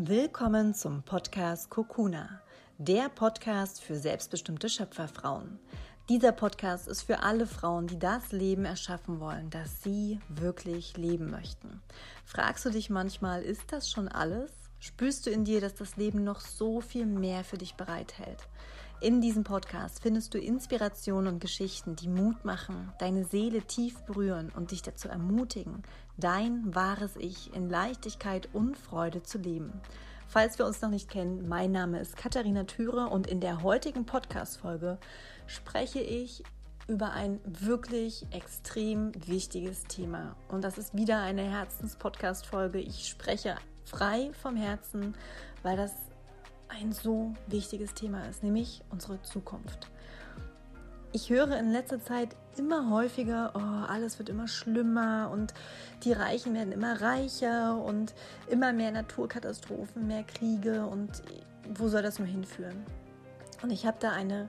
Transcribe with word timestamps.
Willkommen 0.00 0.74
zum 0.74 1.02
Podcast 1.02 1.70
Kokuna, 1.70 2.40
der 2.78 3.08
Podcast 3.08 3.82
für 3.82 3.96
selbstbestimmte 3.96 4.68
Schöpferfrauen. 4.68 5.58
Dieser 6.08 6.30
Podcast 6.30 6.86
ist 6.86 7.02
für 7.02 7.24
alle 7.24 7.48
Frauen, 7.48 7.88
die 7.88 7.98
das 7.98 8.30
Leben 8.30 8.64
erschaffen 8.64 9.18
wollen, 9.18 9.50
das 9.50 9.82
sie 9.82 10.20
wirklich 10.28 10.96
leben 10.96 11.32
möchten. 11.32 11.82
Fragst 12.24 12.64
du 12.64 12.70
dich 12.70 12.90
manchmal, 12.90 13.42
ist 13.42 13.72
das 13.72 13.90
schon 13.90 14.06
alles? 14.06 14.52
Spürst 14.78 15.26
du 15.26 15.30
in 15.30 15.44
dir, 15.44 15.60
dass 15.60 15.74
das 15.74 15.96
Leben 15.96 16.22
noch 16.22 16.42
so 16.42 16.80
viel 16.80 17.04
mehr 17.04 17.42
für 17.42 17.58
dich 17.58 17.74
bereithält? 17.74 18.46
In 19.00 19.20
diesem 19.20 19.44
Podcast 19.44 20.02
findest 20.02 20.34
du 20.34 20.38
Inspirationen 20.38 21.32
und 21.32 21.38
Geschichten, 21.38 21.94
die 21.94 22.08
Mut 22.08 22.44
machen, 22.44 22.92
deine 22.98 23.24
Seele 23.24 23.62
tief 23.62 24.02
berühren 24.02 24.50
und 24.56 24.72
dich 24.72 24.82
dazu 24.82 25.08
ermutigen, 25.08 25.84
dein 26.16 26.74
wahres 26.74 27.14
Ich 27.14 27.54
in 27.54 27.70
Leichtigkeit 27.70 28.48
und 28.52 28.76
Freude 28.76 29.22
zu 29.22 29.38
leben. 29.38 29.72
Falls 30.26 30.58
wir 30.58 30.66
uns 30.66 30.82
noch 30.82 30.90
nicht 30.90 31.08
kennen, 31.08 31.48
mein 31.48 31.70
Name 31.70 32.00
ist 32.00 32.16
Katharina 32.16 32.64
Thüre 32.64 33.06
und 33.06 33.28
in 33.28 33.40
der 33.40 33.62
heutigen 33.62 34.04
Podcast-Folge 34.04 34.98
spreche 35.46 36.00
ich 36.00 36.42
über 36.88 37.12
ein 37.12 37.38
wirklich 37.44 38.26
extrem 38.32 39.12
wichtiges 39.28 39.84
Thema. 39.84 40.34
Und 40.48 40.64
das 40.64 40.76
ist 40.76 40.96
wieder 40.96 41.20
eine 41.20 41.42
Herzens-Podcast-Folge. 41.42 42.80
Ich 42.80 43.08
spreche 43.08 43.54
frei 43.84 44.32
vom 44.42 44.56
Herzen, 44.56 45.14
weil 45.62 45.76
das 45.76 45.92
ein 46.68 46.92
so 46.92 47.32
wichtiges 47.46 47.94
Thema 47.94 48.26
ist, 48.28 48.42
nämlich 48.42 48.82
unsere 48.90 49.20
Zukunft. 49.22 49.88
Ich 51.12 51.30
höre 51.30 51.56
in 51.58 51.72
letzter 51.72 52.00
Zeit 52.00 52.36
immer 52.58 52.90
häufiger, 52.90 53.52
oh, 53.54 53.90
alles 53.90 54.18
wird 54.18 54.28
immer 54.28 54.46
schlimmer 54.46 55.30
und 55.32 55.54
die 56.04 56.12
Reichen 56.12 56.54
werden 56.54 56.72
immer 56.72 57.00
reicher 57.00 57.82
und 57.82 58.14
immer 58.48 58.72
mehr 58.74 58.90
Naturkatastrophen, 58.90 60.06
mehr 60.06 60.24
Kriege 60.24 60.84
und 60.84 61.22
wo 61.76 61.88
soll 61.88 62.02
das 62.02 62.18
nur 62.18 62.28
hinführen? 62.28 62.84
Und 63.62 63.70
ich 63.70 63.86
habe 63.86 63.96
da 64.00 64.12
eine 64.12 64.48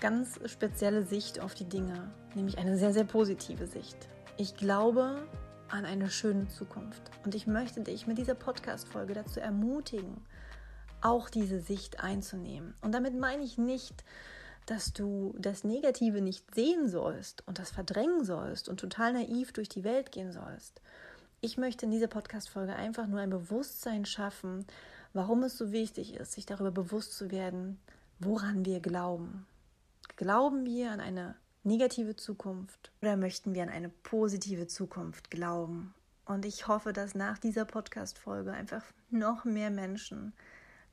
ganz 0.00 0.38
spezielle 0.46 1.04
Sicht 1.04 1.40
auf 1.40 1.54
die 1.54 1.64
Dinge, 1.64 2.10
nämlich 2.34 2.58
eine 2.58 2.76
sehr, 2.76 2.92
sehr 2.92 3.04
positive 3.04 3.66
Sicht. 3.66 3.96
Ich 4.36 4.56
glaube 4.56 5.26
an 5.70 5.86
eine 5.86 6.10
schöne 6.10 6.48
Zukunft 6.48 7.02
und 7.24 7.34
ich 7.34 7.46
möchte 7.46 7.80
dich 7.80 8.06
mit 8.06 8.18
dieser 8.18 8.34
Podcast-Folge 8.34 9.14
dazu 9.14 9.40
ermutigen, 9.40 10.18
auch 11.04 11.28
diese 11.28 11.60
Sicht 11.60 12.00
einzunehmen. 12.00 12.74
Und 12.80 12.92
damit 12.92 13.14
meine 13.18 13.42
ich 13.42 13.58
nicht, 13.58 14.04
dass 14.66 14.92
du 14.92 15.34
das 15.38 15.62
Negative 15.62 16.20
nicht 16.20 16.54
sehen 16.54 16.88
sollst 16.88 17.46
und 17.46 17.58
das 17.58 17.70
verdrängen 17.70 18.24
sollst 18.24 18.68
und 18.68 18.80
total 18.80 19.12
naiv 19.12 19.52
durch 19.52 19.68
die 19.68 19.84
Welt 19.84 20.10
gehen 20.10 20.32
sollst. 20.32 20.80
Ich 21.42 21.58
möchte 21.58 21.84
in 21.84 21.92
dieser 21.92 22.06
Podcast-Folge 22.06 22.74
einfach 22.74 23.06
nur 23.06 23.20
ein 23.20 23.28
Bewusstsein 23.28 24.06
schaffen, 24.06 24.64
warum 25.12 25.42
es 25.42 25.58
so 25.58 25.72
wichtig 25.72 26.14
ist, 26.14 26.32
sich 26.32 26.46
darüber 26.46 26.70
bewusst 26.70 27.12
zu 27.16 27.30
werden, 27.30 27.78
woran 28.18 28.64
wir 28.64 28.80
glauben. 28.80 29.46
Glauben 30.16 30.64
wir 30.64 30.90
an 30.90 31.00
eine 31.00 31.34
negative 31.64 32.16
Zukunft 32.16 32.92
oder 33.02 33.16
möchten 33.16 33.54
wir 33.54 33.62
an 33.62 33.68
eine 33.68 33.90
positive 33.90 34.66
Zukunft 34.66 35.30
glauben? 35.30 35.92
Und 36.24 36.46
ich 36.46 36.66
hoffe, 36.66 36.94
dass 36.94 37.14
nach 37.14 37.36
dieser 37.36 37.66
Podcast-Folge 37.66 38.52
einfach 38.52 38.82
noch 39.10 39.44
mehr 39.44 39.70
Menschen 39.70 40.32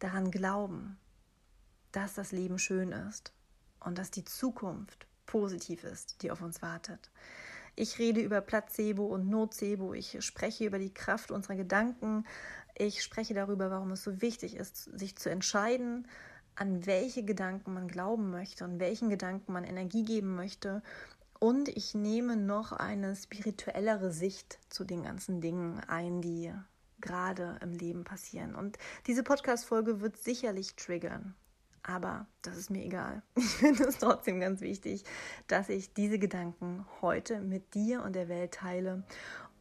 daran 0.03 0.31
glauben, 0.31 0.97
dass 1.91 2.13
das 2.13 2.31
Leben 2.31 2.59
schön 2.59 2.91
ist 2.91 3.33
und 3.79 3.97
dass 3.97 4.11
die 4.11 4.25
Zukunft 4.25 5.07
positiv 5.25 5.83
ist, 5.83 6.21
die 6.21 6.31
auf 6.31 6.41
uns 6.41 6.61
wartet. 6.61 7.11
Ich 7.75 7.99
rede 7.99 8.21
über 8.21 8.41
Placebo 8.41 9.05
und 9.05 9.29
Nocebo. 9.29 9.93
Ich 9.93 10.23
spreche 10.25 10.65
über 10.65 10.77
die 10.77 10.93
Kraft 10.93 11.31
unserer 11.31 11.55
Gedanken. 11.55 12.25
Ich 12.77 13.01
spreche 13.01 13.33
darüber, 13.33 13.71
warum 13.71 13.91
es 13.91 14.03
so 14.03 14.21
wichtig 14.21 14.55
ist, 14.55 14.83
sich 14.97 15.15
zu 15.15 15.29
entscheiden, 15.29 16.07
an 16.55 16.85
welche 16.85 17.23
Gedanken 17.23 17.73
man 17.73 17.87
glauben 17.87 18.29
möchte 18.29 18.65
und 18.65 18.79
welchen 18.79 19.09
Gedanken 19.09 19.53
man 19.53 19.63
Energie 19.63 20.03
geben 20.03 20.35
möchte. 20.35 20.83
Und 21.39 21.69
ich 21.69 21.95
nehme 21.95 22.35
noch 22.35 22.71
eine 22.71 23.15
spirituellere 23.15 24.11
Sicht 24.11 24.59
zu 24.69 24.83
den 24.83 25.03
ganzen 25.03 25.41
Dingen 25.41 25.79
ein, 25.87 26.21
die 26.21 26.53
gerade 27.01 27.57
im 27.61 27.73
Leben 27.73 28.03
passieren. 28.03 28.55
Und 28.55 28.77
diese 29.07 29.23
Podcast-Folge 29.23 30.01
wird 30.01 30.17
sicherlich 30.17 30.75
triggern. 30.75 31.35
Aber 31.83 32.27
das 32.43 32.57
ist 32.57 32.69
mir 32.69 32.83
egal. 32.83 33.23
Ich 33.35 33.55
finde 33.55 33.83
es 33.85 33.97
trotzdem 33.97 34.39
ganz 34.39 34.61
wichtig, 34.61 35.03
dass 35.47 35.69
ich 35.69 35.93
diese 35.93 36.19
Gedanken 36.19 36.85
heute 37.01 37.41
mit 37.41 37.73
dir 37.73 38.03
und 38.03 38.13
der 38.15 38.29
Welt 38.29 38.53
teile. 38.53 39.03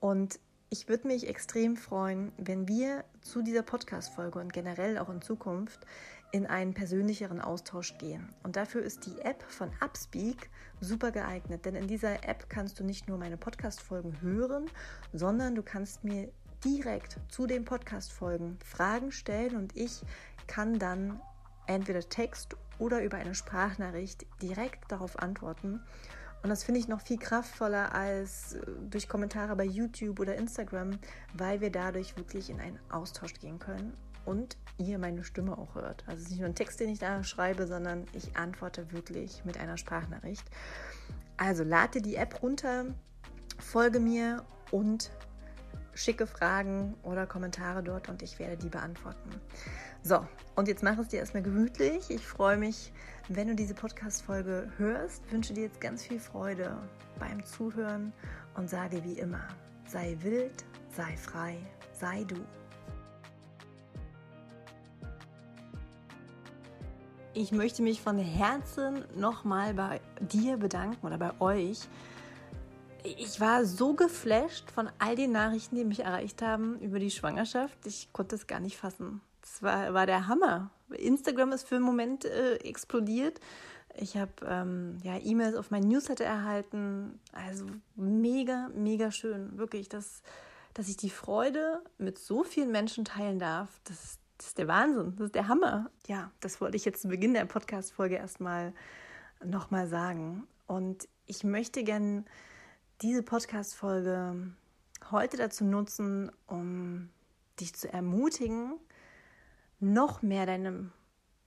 Und 0.01 0.39
ich 0.69 0.89
würde 0.89 1.09
mich 1.09 1.27
extrem 1.27 1.77
freuen, 1.77 2.33
wenn 2.37 2.69
wir 2.69 3.05
zu 3.23 3.43
dieser 3.43 3.63
Podcast-Folge 3.63 4.39
und 4.39 4.53
generell 4.53 4.99
auch 4.99 5.09
in 5.09 5.21
Zukunft 5.21 5.85
in 6.33 6.47
einen 6.47 6.75
persönlicheren 6.75 7.41
Austausch 7.41 7.99
gehen. 7.99 8.29
Und 8.45 8.55
dafür 8.55 8.83
ist 8.83 9.07
die 9.07 9.19
App 9.21 9.43
von 9.49 9.71
Upspeak 9.81 10.49
super 10.81 11.11
geeignet, 11.11 11.65
denn 11.65 11.75
in 11.75 11.89
dieser 11.89 12.25
App 12.29 12.49
kannst 12.49 12.79
du 12.79 12.85
nicht 12.85 13.09
nur 13.09 13.19
meine 13.19 13.37
Podcast-Folgen 13.37 14.21
hören, 14.21 14.71
sondern 15.13 15.57
du 15.57 15.63
kannst 15.63 16.05
mir 16.05 16.31
direkt 16.65 17.19
zu 17.29 17.47
den 17.47 17.65
Podcast-Folgen 17.65 18.59
Fragen 18.65 19.13
stellen 19.13 19.57
und 19.57 19.77
ich 19.77 20.03
kann 20.47 20.79
dann 20.79 21.21
entweder 21.67 22.01
Text 22.01 22.57
oder 22.79 23.03
über 23.03 23.19
eine 23.19 23.35
Sprachnachricht 23.35 24.27
direkt 24.43 24.91
darauf 24.91 25.19
antworten. 25.19 25.81
Und 26.43 26.49
das 26.49 26.65
finde 26.65 26.81
ich 26.81 26.89
noch 26.89 27.03
viel 27.03 27.19
kraftvoller 27.19 27.95
als 27.95 28.55
äh, 28.55 28.61
durch 28.89 29.09
Kommentare 29.09 29.55
bei 29.57 29.65
YouTube 29.65 30.21
oder 30.21 30.37
Instagram, 30.37 30.99
weil 31.35 31.61
wir 31.61 31.71
dadurch 31.71 32.17
wirklich 32.17 32.49
in 32.51 32.61
einen 32.61 32.79
Austausch 32.91 33.35
gehen 33.35 33.59
können 33.59 33.93
und 34.25 34.57
ihr 34.79 34.99
meine 34.99 35.23
Stimme 35.25 35.57
auch 35.59 35.75
hört. 35.75 36.05
Also 36.07 36.19
es 36.19 36.23
ist 36.25 36.31
nicht 36.31 36.41
nur 36.41 36.49
ein 36.49 36.55
Text, 36.55 36.81
den 36.81 36.89
ich 36.89 36.99
da 36.99 37.23
schreibe, 37.25 37.67
sondern 37.67 38.07
ich 38.15 38.37
antworte 38.37 38.91
wirklich 38.93 39.45
mit 39.45 39.59
einer 39.59 39.77
Sprachnachricht. 39.77 40.45
Also 41.37 41.63
lade 41.63 42.01
die 42.01 42.17
App 42.17 42.43
runter, 42.43 42.87
folge 43.59 44.01
mir 44.01 44.45
und 44.71 45.11
schicke 45.95 46.27
Fragen 46.27 46.95
oder 47.03 47.27
Kommentare 47.27 47.83
dort 47.83 48.09
und 48.09 48.23
ich 48.23 48.39
werde 48.39 48.57
die 48.57 48.69
beantworten. 48.69 49.31
So, 50.03 50.27
und 50.57 50.69
jetzt 50.69 50.83
mach 50.83 50.99
es 50.99 51.09
dir 51.09 51.21
erstmal 51.21 51.43
gemütlich. 51.43 52.11
Ich 52.11 52.27
freue 52.27 52.57
mich, 52.57 52.93
wenn 53.29 53.49
du 53.49 53.55
diese 53.55 53.75
Podcast-Folge 53.75 54.71
hörst. 54.79 55.31
Wünsche 55.31 55.53
dir 55.53 55.65
jetzt 55.65 55.81
ganz 55.81 56.05
viel 56.05 56.21
Freude 56.21 56.77
beim 57.19 57.45
Zuhören 57.45 58.13
und 58.55 58.71
sage 58.71 59.05
wie 59.05 59.19
immer: 59.19 59.47
sei 59.87 60.17
wild, 60.21 60.65
sei 60.91 61.17
frei, 61.17 61.59
sei 61.93 62.25
du. 62.25 62.37
Ich 67.33 67.53
möchte 67.53 67.83
mich 67.83 68.03
von 68.03 68.19
Herzen 68.19 69.05
nochmal 69.17 69.75
bei 69.75 70.01
dir 70.21 70.57
bedanken 70.57 71.07
oder 71.07 71.17
bei 71.17 71.41
euch 71.41 71.89
ich 73.05 73.41
war 73.41 73.65
so 73.65 73.95
geflasht 73.95 74.71
von 74.71 74.91
all 74.99 75.17
den 75.17 75.33
Nachrichten, 75.33 75.77
die 75.77 75.85
mich 75.85 76.01
erreicht 76.01 76.43
haben 76.43 76.79
über 76.81 76.99
die 76.99 77.11
Schwangerschaft. 77.11 77.79
Ich 77.87 78.13
konnte 78.13 78.37
es 78.37 78.47
gar 78.47 78.61
nicht 78.61 78.77
fassen. 78.77 79.21
Das 79.41 79.63
war, 79.63 79.95
war 79.95 80.07
der 80.07 80.27
Hammer. 80.27 80.71
Instagram 80.91 81.53
ist 81.53 81.69
für 81.69 81.77
einen 81.77 81.85
Moment 81.85 82.25
äh, 82.25 82.57
explodiert. 82.57 83.41
Ich 83.97 84.17
habe 84.17 84.33
ähm, 84.47 84.99
ja, 85.03 85.19
E-Mails 85.19 85.57
auf 85.57 85.71
mein 85.71 85.83
Newsletter 85.83 86.25
erhalten. 86.25 87.19
Also 87.33 87.67
mega, 87.97 88.71
mega 88.75 89.11
schön. 89.11 89.59
Wirklich, 89.59 89.89
dass, 89.89 90.23
dass 90.75 90.89
ich 90.89 90.97
die 90.97 91.11
Freude 91.11 91.83
mit 91.99 92.19
so 92.19 92.45
vielen 92.45 92.71
Menschen 92.71 93.05
teilen 93.05 93.39
darf. 93.39 93.69
Das, 93.85 94.19
das 94.39 94.49
ist 94.49 94.59
der 94.59 94.69
Wahnsinn. 94.69 95.15
Das 95.17 95.27
ist 95.27 95.35
der 95.35 95.49
Hammer. 95.49 95.91
Ja, 96.07 96.31
das 96.41 96.61
wollte 96.61 96.77
ich 96.77 96.85
jetzt 96.85 97.03
zu 97.03 97.09
Beginn 97.09 97.35
der 97.35 97.45
Podcast-Folge 97.45 98.17
erstmal 98.17 98.73
nochmal 99.45 99.89
sagen. 99.89 100.47
Und 100.67 101.09
ich 101.27 101.45
möchte 101.45 101.83
gerne 101.83 102.25
diese 103.03 103.23
Podcast-Folge 103.23 104.53
heute 105.11 105.39
dazu 105.39 105.65
nutzen, 105.65 106.31
um 106.47 107.09
dich 107.59 107.75
zu 107.75 107.91
ermutigen, 107.91 108.75
noch 109.79 110.21
mehr 110.21 110.45
deine 110.45 110.91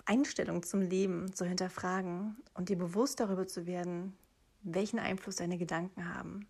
Einstellung 0.06 0.64
zum 0.64 0.82
Leben 0.82 1.34
zu 1.34 1.46
hinterfragen 1.46 2.38
und 2.56 2.70
dir 2.70 2.78
bewusst 2.78 3.20
darüber 3.20 3.48
zu 3.48 3.68
werden, 3.68 4.18
welchen 4.64 4.98
Einfluss 4.98 5.36
deine 5.36 5.60
Gedanken 5.60 6.14
haben. 6.16 6.48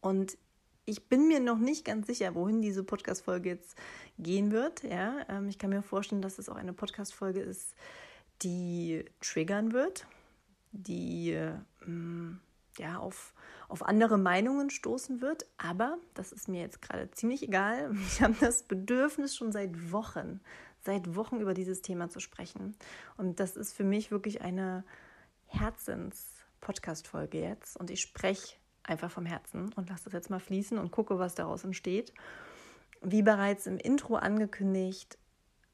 Und 0.00 0.38
ich 0.84 1.08
bin 1.08 1.26
mir 1.26 1.40
noch 1.40 1.58
nicht 1.58 1.84
ganz 1.84 2.06
sicher, 2.06 2.34
wohin 2.34 2.62
diese 2.62 2.84
Podcast-Folge 2.84 3.48
jetzt 3.48 3.76
gehen 4.18 4.52
wird. 4.52 4.84
Ja, 4.84 5.24
ähm, 5.28 5.48
ich 5.48 5.58
kann 5.58 5.70
mir 5.70 5.82
vorstellen, 5.82 6.22
dass 6.22 6.38
es 6.38 6.48
auch 6.48 6.56
eine 6.56 6.72
Podcast-Folge 6.72 7.40
ist, 7.40 7.74
die 8.42 9.04
triggern 9.20 9.72
wird, 9.72 10.06
die 10.70 11.36
ähm, 11.84 12.40
ja, 12.78 12.98
auf, 12.98 13.34
auf 13.70 13.86
andere 13.86 14.18
Meinungen 14.18 14.70
stoßen 14.70 15.20
wird. 15.20 15.46
Aber 15.56 15.98
das 16.14 16.32
ist 16.32 16.48
mir 16.48 16.60
jetzt 16.60 16.82
gerade 16.82 17.10
ziemlich 17.10 17.42
egal. 17.42 17.92
Ich 18.06 18.20
habe 18.22 18.34
das 18.40 18.64
Bedürfnis 18.64 19.36
schon 19.36 19.52
seit 19.52 19.92
Wochen, 19.92 20.40
seit 20.80 21.14
Wochen 21.14 21.40
über 21.40 21.54
dieses 21.54 21.82
Thema 21.82 22.08
zu 22.10 22.20
sprechen. 22.20 22.76
Und 23.16 23.40
das 23.40 23.56
ist 23.56 23.72
für 23.72 23.84
mich 23.84 24.10
wirklich 24.10 24.42
eine 24.42 24.84
Herzens-Podcast-Folge 25.46 27.40
jetzt. 27.40 27.76
Und 27.76 27.90
ich 27.90 28.00
spreche 28.00 28.56
einfach 28.82 29.10
vom 29.10 29.26
Herzen 29.26 29.72
und 29.74 29.88
lasse 29.88 30.04
das 30.04 30.12
jetzt 30.12 30.30
mal 30.30 30.40
fließen 30.40 30.78
und 30.78 30.90
gucke, 30.90 31.18
was 31.18 31.34
daraus 31.34 31.64
entsteht. 31.64 32.12
Wie 33.02 33.22
bereits 33.22 33.66
im 33.66 33.78
Intro 33.78 34.16
angekündigt, 34.16 35.16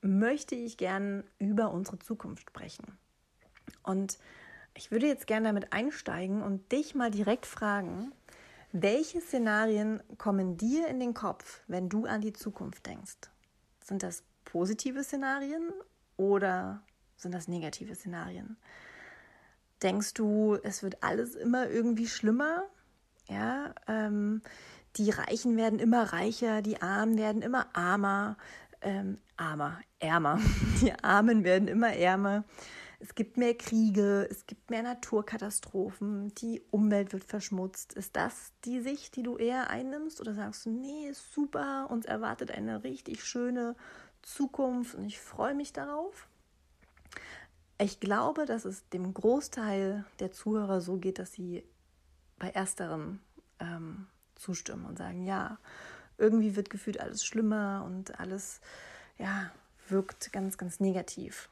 möchte 0.01 0.55
ich 0.55 0.77
gern 0.77 1.25
über 1.39 1.71
unsere 1.73 1.99
Zukunft 1.99 2.51
sprechen. 2.51 2.99
Und 3.83 4.19
ich 4.77 4.91
würde 4.91 5.07
jetzt 5.07 5.27
gerne 5.27 5.49
damit 5.49 5.73
einsteigen 5.73 6.43
und 6.43 6.71
dich 6.73 6.95
mal 6.95 7.11
direkt 7.11 7.47
fragen, 7.47 8.13
welche 8.73 9.21
Szenarien 9.21 10.03
kommen 10.19 10.57
dir 10.57 10.89
in 10.89 11.01
den 11.01 11.15
Kopf, 11.15 11.63
wenn 11.67 11.89
du 11.89 12.05
an 12.05 12.21
die 12.21 12.33
Zukunft 12.33 12.87
denkst? 12.87 13.17
Sind 13.83 14.03
das 14.03 14.23
positive 14.45 15.03
Szenarien 15.03 15.73
oder 16.17 16.83
sind 17.17 17.33
das 17.33 17.49
negative 17.49 17.95
Szenarien? 17.95 18.57
Denkst 19.83 20.15
du, 20.15 20.59
es 20.63 20.83
wird 20.83 21.03
alles 21.03 21.35
immer 21.35 21.69
irgendwie 21.69 22.07
schlimmer? 22.07 22.65
Ja, 23.29 23.75
ähm, 23.89 24.43
die 24.97 25.11
Reichen 25.11 25.57
werden 25.57 25.79
immer 25.79 26.13
reicher, 26.13 26.63
die 26.63 26.81
Armen 26.81 27.19
werden 27.19 27.43
immer 27.43 27.75
armer, 27.75 28.37
ähm, 28.81 29.19
armer, 29.37 29.81
ärmer. 29.99 30.41
Die 30.81 30.93
Armen 31.03 31.45
werden 31.45 31.69
immer 31.69 31.93
ärmer. 31.93 32.45
Es 33.07 33.15
gibt 33.15 33.37
mehr 33.37 33.57
Kriege, 33.57 34.27
es 34.29 34.47
gibt 34.47 34.69
mehr 34.69 34.83
Naturkatastrophen, 34.83 36.35
die 36.35 36.61
Umwelt 36.73 37.13
wird 37.13 37.23
verschmutzt. 37.23 37.93
Ist 37.93 38.17
das 38.17 38.51
die 38.65 38.81
Sicht, 38.81 39.15
die 39.15 39.23
du 39.23 39.37
eher 39.37 39.71
einnimmst? 39.71 40.21
Oder 40.21 40.35
sagst 40.35 40.67
du, 40.67 40.71
nee, 40.71 41.13
super, 41.13 41.87
uns 41.89 42.05
erwartet 42.05 42.51
eine 42.51 42.83
richtig 42.83 43.25
schöne 43.25 43.77
Zukunft 44.23 44.97
und 44.97 45.05
ich 45.05 45.21
freue 45.21 45.55
mich 45.55 45.73
darauf? 45.73 46.27
Ich 47.79 48.01
glaube, 48.01 48.45
dass 48.45 48.65
es 48.65 48.89
dem 48.89 49.15
Großteil 49.15 50.05
der 50.19 50.33
Zuhörer 50.33 50.81
so 50.81 50.97
geht, 50.97 51.21
dass 51.21 51.33
sie 51.33 51.63
bei 52.41 52.51
ersterem 52.51 53.21
ähm, 53.61 54.09
zustimmen 54.35 54.85
und 54.85 54.99
sagen, 54.99 55.25
ja, 55.25 55.59
irgendwie 56.19 56.57
wird 56.57 56.71
gefühlt 56.71 56.99
alles 56.99 57.25
schlimmer 57.25 57.85
und 57.87 58.19
alles, 58.19 58.61
ja, 59.17 59.53
wirkt 59.89 60.33
ganz, 60.33 60.59
ganz 60.59 60.81
negativ. 60.81 61.49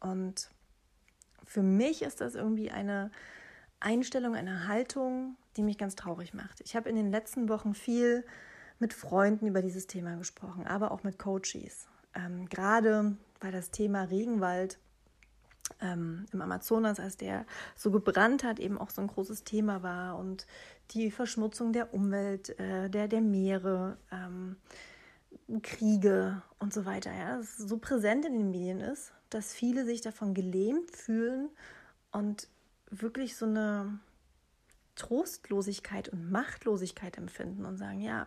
Und 0.00 0.48
für 1.46 1.62
mich 1.62 2.02
ist 2.02 2.20
das 2.20 2.34
irgendwie 2.34 2.70
eine 2.70 3.10
Einstellung, 3.80 4.34
eine 4.34 4.68
Haltung, 4.68 5.36
die 5.56 5.62
mich 5.62 5.78
ganz 5.78 5.94
traurig 5.94 6.34
macht. 6.34 6.60
Ich 6.60 6.76
habe 6.76 6.88
in 6.88 6.96
den 6.96 7.10
letzten 7.10 7.48
Wochen 7.48 7.74
viel 7.74 8.24
mit 8.78 8.92
Freunden 8.92 9.46
über 9.46 9.62
dieses 9.62 9.86
Thema 9.86 10.16
gesprochen, 10.16 10.66
aber 10.66 10.90
auch 10.90 11.02
mit 11.02 11.18
Coaches. 11.18 11.88
Ähm, 12.14 12.48
gerade 12.48 13.16
weil 13.40 13.52
das 13.52 13.70
Thema 13.70 14.04
Regenwald 14.04 14.78
ähm, 15.80 16.26
im 16.32 16.42
Amazonas, 16.42 17.00
als 17.00 17.16
der 17.16 17.44
so 17.74 17.90
gebrannt 17.90 18.44
hat, 18.44 18.58
eben 18.58 18.78
auch 18.78 18.90
so 18.90 19.02
ein 19.02 19.08
großes 19.08 19.44
Thema 19.44 19.82
war 19.82 20.18
und 20.18 20.46
die 20.92 21.10
Verschmutzung 21.10 21.72
der 21.72 21.92
Umwelt, 21.92 22.58
äh, 22.58 22.88
der, 22.88 23.08
der 23.08 23.20
Meere, 23.20 23.98
ähm, 24.12 24.56
Kriege 25.62 26.42
und 26.58 26.72
so 26.72 26.84
weiter, 26.84 27.12
ja, 27.12 27.38
das 27.38 27.56
so 27.56 27.78
präsent 27.78 28.24
in 28.24 28.34
den 28.34 28.50
Medien 28.50 28.80
ist, 28.80 29.12
dass 29.30 29.52
viele 29.52 29.84
sich 29.84 30.00
davon 30.00 30.34
gelähmt 30.34 30.90
fühlen 30.90 31.48
und 32.12 32.48
wirklich 32.90 33.36
so 33.36 33.46
eine 33.46 33.98
Trostlosigkeit 34.94 36.08
und 36.08 36.30
Machtlosigkeit 36.30 37.18
empfinden 37.18 37.64
und 37.64 37.76
sagen, 37.76 38.00
ja, 38.00 38.26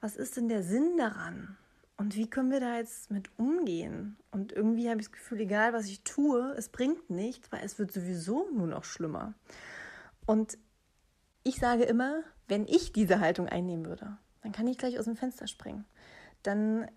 was 0.00 0.16
ist 0.16 0.36
denn 0.36 0.48
der 0.48 0.62
Sinn 0.62 0.96
daran? 0.98 1.56
Und 1.96 2.16
wie 2.16 2.28
können 2.28 2.50
wir 2.50 2.60
da 2.60 2.76
jetzt 2.76 3.10
mit 3.10 3.30
umgehen? 3.38 4.16
Und 4.32 4.52
irgendwie 4.52 4.90
habe 4.90 5.00
ich 5.00 5.06
das 5.06 5.12
Gefühl, 5.12 5.40
egal 5.40 5.72
was 5.72 5.86
ich 5.86 6.02
tue, 6.02 6.52
es 6.56 6.68
bringt 6.68 7.08
nichts, 7.08 7.52
weil 7.52 7.64
es 7.64 7.78
wird 7.78 7.92
sowieso 7.92 8.48
nur 8.50 8.66
noch 8.66 8.84
schlimmer. 8.84 9.34
Und 10.26 10.58
ich 11.44 11.56
sage 11.56 11.84
immer, 11.84 12.22
wenn 12.48 12.66
ich 12.66 12.92
diese 12.92 13.20
Haltung 13.20 13.48
einnehmen 13.48 13.86
würde, 13.86 14.18
dann 14.42 14.52
kann 14.52 14.66
ich 14.66 14.76
gleich 14.76 14.98
aus 14.98 15.04
dem 15.04 15.16
Fenster 15.16 15.46
springen. 15.46 15.84
Dann 16.44 16.88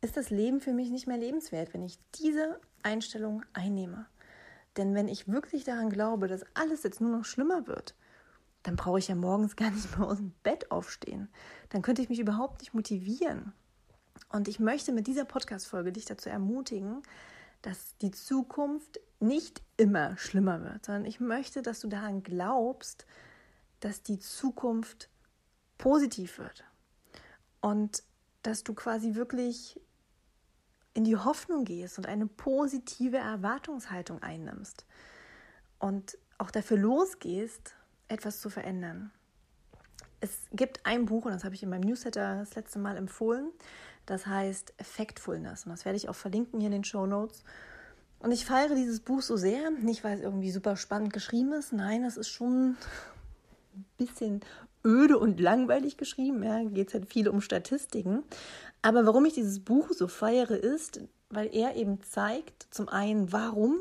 ist 0.00 0.16
das 0.16 0.30
Leben 0.30 0.60
für 0.60 0.72
mich 0.72 0.90
nicht 0.90 1.06
mehr 1.06 1.18
lebenswert, 1.18 1.74
wenn 1.74 1.82
ich 1.82 1.98
diese 2.14 2.60
Einstellung 2.82 3.44
einnehme. 3.52 4.06
Denn 4.76 4.94
wenn 4.94 5.08
ich 5.08 5.28
wirklich 5.28 5.64
daran 5.64 5.90
glaube, 5.90 6.28
dass 6.28 6.44
alles 6.54 6.82
jetzt 6.82 7.00
nur 7.00 7.10
noch 7.10 7.24
schlimmer 7.24 7.66
wird, 7.66 7.94
dann 8.62 8.76
brauche 8.76 8.98
ich 8.98 9.08
ja 9.08 9.14
morgens 9.14 9.56
gar 9.56 9.70
nicht 9.70 9.98
mehr 9.98 10.08
aus 10.08 10.16
dem 10.16 10.32
Bett 10.42 10.70
aufstehen. 10.70 11.28
Dann 11.68 11.82
könnte 11.82 12.02
ich 12.02 12.08
mich 12.08 12.20
überhaupt 12.20 12.60
nicht 12.60 12.74
motivieren. 12.74 13.52
Und 14.28 14.48
ich 14.48 14.58
möchte 14.58 14.92
mit 14.92 15.06
dieser 15.06 15.24
Podcast-Folge 15.24 15.92
dich 15.92 16.04
dazu 16.04 16.28
ermutigen, 16.28 17.02
dass 17.60 17.96
die 17.98 18.10
Zukunft 18.10 19.00
nicht 19.20 19.62
immer 19.76 20.16
schlimmer 20.16 20.62
wird, 20.64 20.86
sondern 20.86 21.04
ich 21.04 21.20
möchte, 21.20 21.62
dass 21.62 21.80
du 21.80 21.88
daran 21.88 22.22
glaubst, 22.22 23.06
dass 23.80 24.02
die 24.02 24.18
Zukunft 24.18 25.10
positiv 25.78 26.38
wird. 26.38 26.64
Und 27.60 28.02
dass 28.42 28.64
du 28.64 28.74
quasi 28.74 29.14
wirklich 29.14 29.80
in 30.94 31.04
die 31.04 31.16
Hoffnung 31.16 31.64
gehst 31.64 31.98
und 31.98 32.06
eine 32.06 32.26
positive 32.26 33.16
Erwartungshaltung 33.16 34.22
einnimmst 34.22 34.84
und 35.78 36.18
auch 36.38 36.50
dafür 36.50 36.76
losgehst, 36.76 37.74
etwas 38.08 38.40
zu 38.40 38.50
verändern. 38.50 39.10
Es 40.20 40.30
gibt 40.52 40.84
ein 40.84 41.06
Buch, 41.06 41.24
und 41.24 41.32
das 41.32 41.44
habe 41.44 41.54
ich 41.54 41.62
in 41.62 41.70
meinem 41.70 41.82
Newsletter 41.82 42.36
das 42.36 42.54
letzte 42.54 42.78
Mal 42.78 42.96
empfohlen, 42.96 43.50
das 44.06 44.26
heißt 44.26 44.74
Effectfulness. 44.76 45.64
Und 45.64 45.70
das 45.70 45.84
werde 45.84 45.96
ich 45.96 46.08
auch 46.08 46.14
verlinken 46.14 46.60
hier 46.60 46.68
in 46.68 46.72
den 46.72 46.84
Show 46.84 47.06
Notes. 47.06 47.42
Und 48.18 48.30
ich 48.30 48.44
feiere 48.44 48.74
dieses 48.74 49.00
Buch 49.00 49.22
so 49.22 49.36
sehr, 49.36 49.70
nicht 49.70 50.04
weil 50.04 50.18
es 50.18 50.22
irgendwie 50.22 50.52
super 50.52 50.76
spannend 50.76 51.12
geschrieben 51.12 51.52
ist, 51.52 51.72
nein, 51.72 52.04
es 52.04 52.16
ist 52.16 52.28
schon 52.28 52.76
ein 53.74 53.84
bisschen 53.96 54.42
öde 54.84 55.18
und 55.18 55.40
langweilig 55.40 55.96
geschrieben. 55.96 56.42
Ja, 56.42 56.62
geht 56.64 56.88
es 56.88 56.94
halt 56.94 57.06
viel 57.06 57.28
um 57.28 57.40
Statistiken. 57.40 58.22
Aber 58.82 59.06
warum 59.06 59.24
ich 59.24 59.34
dieses 59.34 59.60
Buch 59.60 59.90
so 59.92 60.08
feiere, 60.08 60.56
ist, 60.56 61.00
weil 61.30 61.54
er 61.54 61.76
eben 61.76 62.02
zeigt, 62.02 62.66
zum 62.70 62.88
einen, 62.88 63.32
warum 63.32 63.76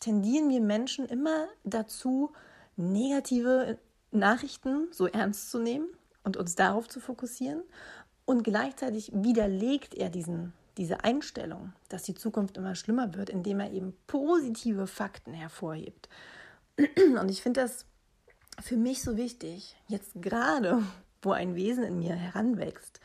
tendieren 0.00 0.48
wir 0.48 0.60
Menschen 0.60 1.06
immer 1.06 1.46
dazu, 1.64 2.32
negative 2.76 3.78
Nachrichten 4.10 4.88
so 4.90 5.06
ernst 5.06 5.50
zu 5.50 5.58
nehmen 5.58 5.86
und 6.24 6.36
uns 6.36 6.54
darauf 6.54 6.88
zu 6.88 7.00
fokussieren. 7.00 7.62
Und 8.24 8.42
gleichzeitig 8.42 9.10
widerlegt 9.14 9.94
er 9.94 10.08
diesen, 10.08 10.52
diese 10.76 11.04
Einstellung, 11.04 11.72
dass 11.88 12.04
die 12.04 12.14
Zukunft 12.14 12.56
immer 12.56 12.74
schlimmer 12.74 13.14
wird, 13.14 13.28
indem 13.28 13.60
er 13.60 13.72
eben 13.72 13.94
positive 14.06 14.86
Fakten 14.86 15.34
hervorhebt. 15.34 16.08
Und 16.96 17.28
ich 17.28 17.42
finde 17.42 17.60
das 17.60 17.84
für 18.60 18.76
mich 18.76 19.02
so 19.02 19.16
wichtig, 19.16 19.76
jetzt 19.86 20.12
gerade, 20.20 20.82
wo 21.22 21.32
ein 21.32 21.54
Wesen 21.54 21.84
in 21.84 21.98
mir 21.98 22.14
heranwächst, 22.14 23.00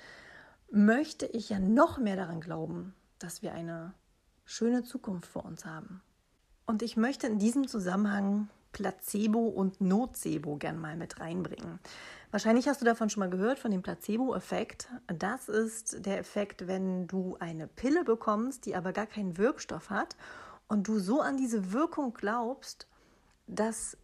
möchte 0.72 1.26
ich 1.26 1.50
ja 1.50 1.60
noch 1.60 1.98
mehr 1.98 2.16
daran 2.16 2.42
glauben, 2.42 2.94
dass 3.20 3.42
wir 3.42 3.54
eine 3.54 3.94
schöne 4.46 4.84
Zukunft 4.84 5.30
vor 5.30 5.46
uns 5.46 5.66
haben. 5.66 6.02
Und 6.66 6.82
ich 6.82 6.98
möchte 6.98 7.28
in 7.28 7.40
diesem 7.40 7.68
Zusammenhang 7.68 8.50
Placebo 8.72 9.48
und 9.48 9.80
Nocebo 9.80 10.58
gern 10.58 10.80
mal 10.80 10.98
mit 10.98 11.20
reinbringen. 11.22 11.80
Wahrscheinlich 12.32 12.68
hast 12.68 12.82
du 12.82 12.86
davon 12.86 13.10
schon 13.10 13.22
mal 13.22 13.30
gehört, 13.30 13.58
von 13.58 13.72
dem 13.72 13.82
Placebo-Effekt. 13.82 14.90
Das 15.08 15.48
ist 15.48 16.06
der 16.06 16.20
Effekt, 16.20 16.68
wenn 16.68 17.08
du 17.08 17.38
eine 17.40 17.68
Pille 17.68 18.04
bekommst, 18.04 18.66
die 18.66 18.76
aber 18.76 18.92
gar 18.92 19.06
keinen 19.06 19.38
Wirkstoff 19.38 19.90
hat 19.90 20.18
und 20.68 20.90
du 20.90 21.00
so 21.00 21.22
an 21.22 21.38
diese 21.38 21.72
Wirkung 21.72 22.14
glaubst, 22.14 22.88
dass 23.48 23.98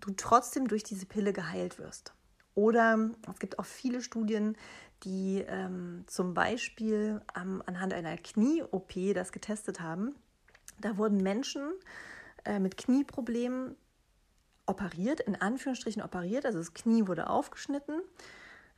du 0.00 0.12
trotzdem 0.16 0.68
durch 0.68 0.82
diese 0.82 1.06
Pille 1.06 1.32
geheilt 1.32 1.78
wirst. 1.78 2.12
Oder 2.54 3.10
es 3.32 3.38
gibt 3.38 3.58
auch 3.58 3.64
viele 3.64 4.02
Studien, 4.02 4.56
die 5.04 5.44
ähm, 5.46 6.04
zum 6.06 6.34
Beispiel 6.34 7.22
ähm, 7.36 7.62
anhand 7.66 7.94
einer 7.94 8.16
Knie-OP 8.16 9.14
das 9.14 9.30
getestet 9.30 9.80
haben. 9.80 10.16
Da 10.80 10.96
wurden 10.96 11.18
Menschen 11.18 11.70
äh, 12.44 12.58
mit 12.58 12.76
Knieproblemen 12.76 13.76
operiert, 14.66 15.20
in 15.20 15.36
Anführungsstrichen 15.36 16.02
operiert, 16.02 16.44
also 16.44 16.58
das 16.58 16.74
Knie 16.74 17.06
wurde 17.06 17.30
aufgeschnitten, 17.30 18.00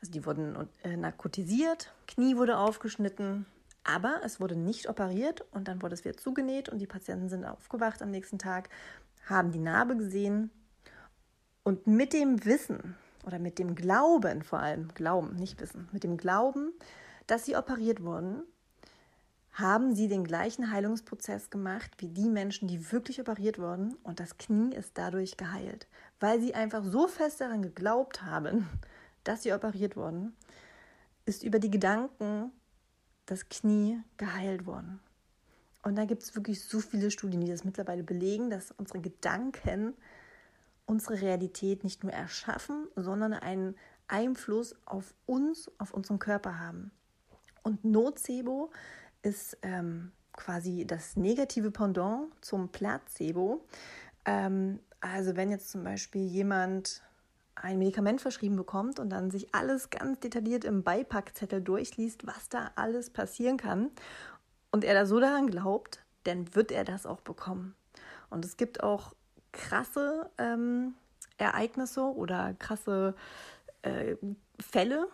also 0.01 0.13
die 0.13 0.25
wurden 0.25 0.69
äh, 0.83 0.97
narkotisiert, 0.97 1.93
Knie 2.07 2.37
wurde 2.37 2.59
aufgeschnitten, 2.59 3.47
aber 3.83 4.21
es 4.25 4.41
wurde 4.41 4.57
nicht 4.57 4.89
operiert 4.89 5.45
und 5.53 5.69
dann 5.69 5.83
wurde 5.83 5.95
es 5.95 6.05
wieder 6.05 6.17
zugenäht 6.17 6.69
und 6.69 6.79
die 6.79 6.87
Patienten 6.87 7.29
sind 7.29 7.45
aufgewacht 7.45 8.03
am 8.03 8.11
nächsten 8.11 8.39
Tag, 8.39 8.69
haben 9.27 9.53
die 9.53 9.59
Narbe 9.59 9.97
gesehen 9.97 10.51
und 11.71 11.87
mit 11.87 12.13
dem 12.13 12.45
Wissen 12.45 12.97
oder 13.25 13.39
mit 13.39 13.61
dem 13.61 13.77
Glauben 13.77 14.43
vor 14.43 14.59
allem, 14.59 14.89
Glauben, 14.93 15.37
nicht 15.37 15.61
Wissen, 15.61 15.89
mit 15.93 16.03
dem 16.03 16.17
Glauben, 16.17 16.73
dass 17.29 17.45
sie 17.45 17.55
operiert 17.55 18.03
wurden, 18.03 18.43
haben 19.53 19.95
sie 19.95 20.09
den 20.09 20.25
gleichen 20.25 20.73
Heilungsprozess 20.73 21.49
gemacht 21.49 21.93
wie 21.99 22.09
die 22.09 22.29
Menschen, 22.29 22.67
die 22.67 22.91
wirklich 22.91 23.21
operiert 23.21 23.61
wurden 23.61 23.95
und 24.03 24.19
das 24.19 24.37
Knie 24.37 24.75
ist 24.75 24.99
dadurch 24.99 25.37
geheilt, 25.37 25.87
weil 26.19 26.41
sie 26.41 26.55
einfach 26.55 26.83
so 26.83 27.07
fest 27.07 27.41
daran 27.41 27.63
geglaubt 27.63 28.23
haben, 28.23 28.69
dass 29.23 29.45
sie 29.45 29.53
operiert 29.53 29.97
wurden, 29.97 30.35
ist 31.25 31.45
über 31.45 31.61
die 31.61 31.71
Gedanken 31.71 32.51
das 33.27 33.49
Knie 33.49 34.01
geheilt 34.17 34.67
worden. 34.67 34.99
Und 35.85 35.95
da 35.95 36.05
gibt 36.05 36.25
es 36.25 36.35
wirklich 36.35 36.65
so 36.65 36.81
viele 36.81 37.13
Studien, 37.13 37.43
die 37.43 37.51
das 37.53 37.63
mittlerweile 37.63 38.03
belegen, 38.03 38.51
dass 38.51 38.73
unsere 38.73 38.99
Gedanken 38.99 39.95
unsere 40.91 41.21
Realität 41.21 41.85
nicht 41.85 42.03
nur 42.03 42.13
erschaffen, 42.13 42.89
sondern 42.97 43.33
einen 43.33 43.77
Einfluss 44.09 44.75
auf 44.87 45.15
uns, 45.25 45.71
auf 45.79 45.95
unseren 45.95 46.19
Körper 46.19 46.59
haben. 46.59 46.91
Und 47.63 47.85
Nocebo 47.85 48.73
ist 49.23 49.57
ähm, 49.63 50.11
quasi 50.33 50.85
das 50.85 51.15
negative 51.15 51.71
Pendant 51.71 52.33
zum 52.41 52.71
Placebo. 52.71 53.65
Ähm, 54.25 54.81
also 55.01 55.37
wenn 55.37 55.53
jetzt 55.53 55.71
zum 55.71 55.85
Beispiel 55.85 56.27
jemand 56.27 57.03
ein 57.55 57.79
Medikament 57.79 58.21
verschrieben 58.21 58.57
bekommt 58.57 58.99
und 58.99 59.11
dann 59.11 59.31
sich 59.31 59.55
alles 59.55 59.91
ganz 59.91 60.19
detailliert 60.19 60.65
im 60.65 60.83
Beipackzettel 60.83 61.61
durchliest, 61.61 62.27
was 62.27 62.49
da 62.49 62.73
alles 62.75 63.11
passieren 63.11 63.59
kann 63.59 63.93
und 64.73 64.83
er 64.83 64.95
da 64.95 65.07
so 65.07 65.21
daran 65.21 65.47
glaubt, 65.47 66.05
dann 66.25 66.53
wird 66.57 66.73
er 66.73 66.83
das 66.83 67.07
auch 67.07 67.21
bekommen. 67.21 67.77
Und 68.29 68.45
es 68.45 68.57
gibt 68.57 68.83
auch 68.83 69.15
krasse 69.53 70.31
ähm, 70.39 70.95
Ereignisse 71.39 72.03
oder 72.03 72.55
krasse 72.59 73.15
äh, 73.83 74.17
Fälle 74.59 75.09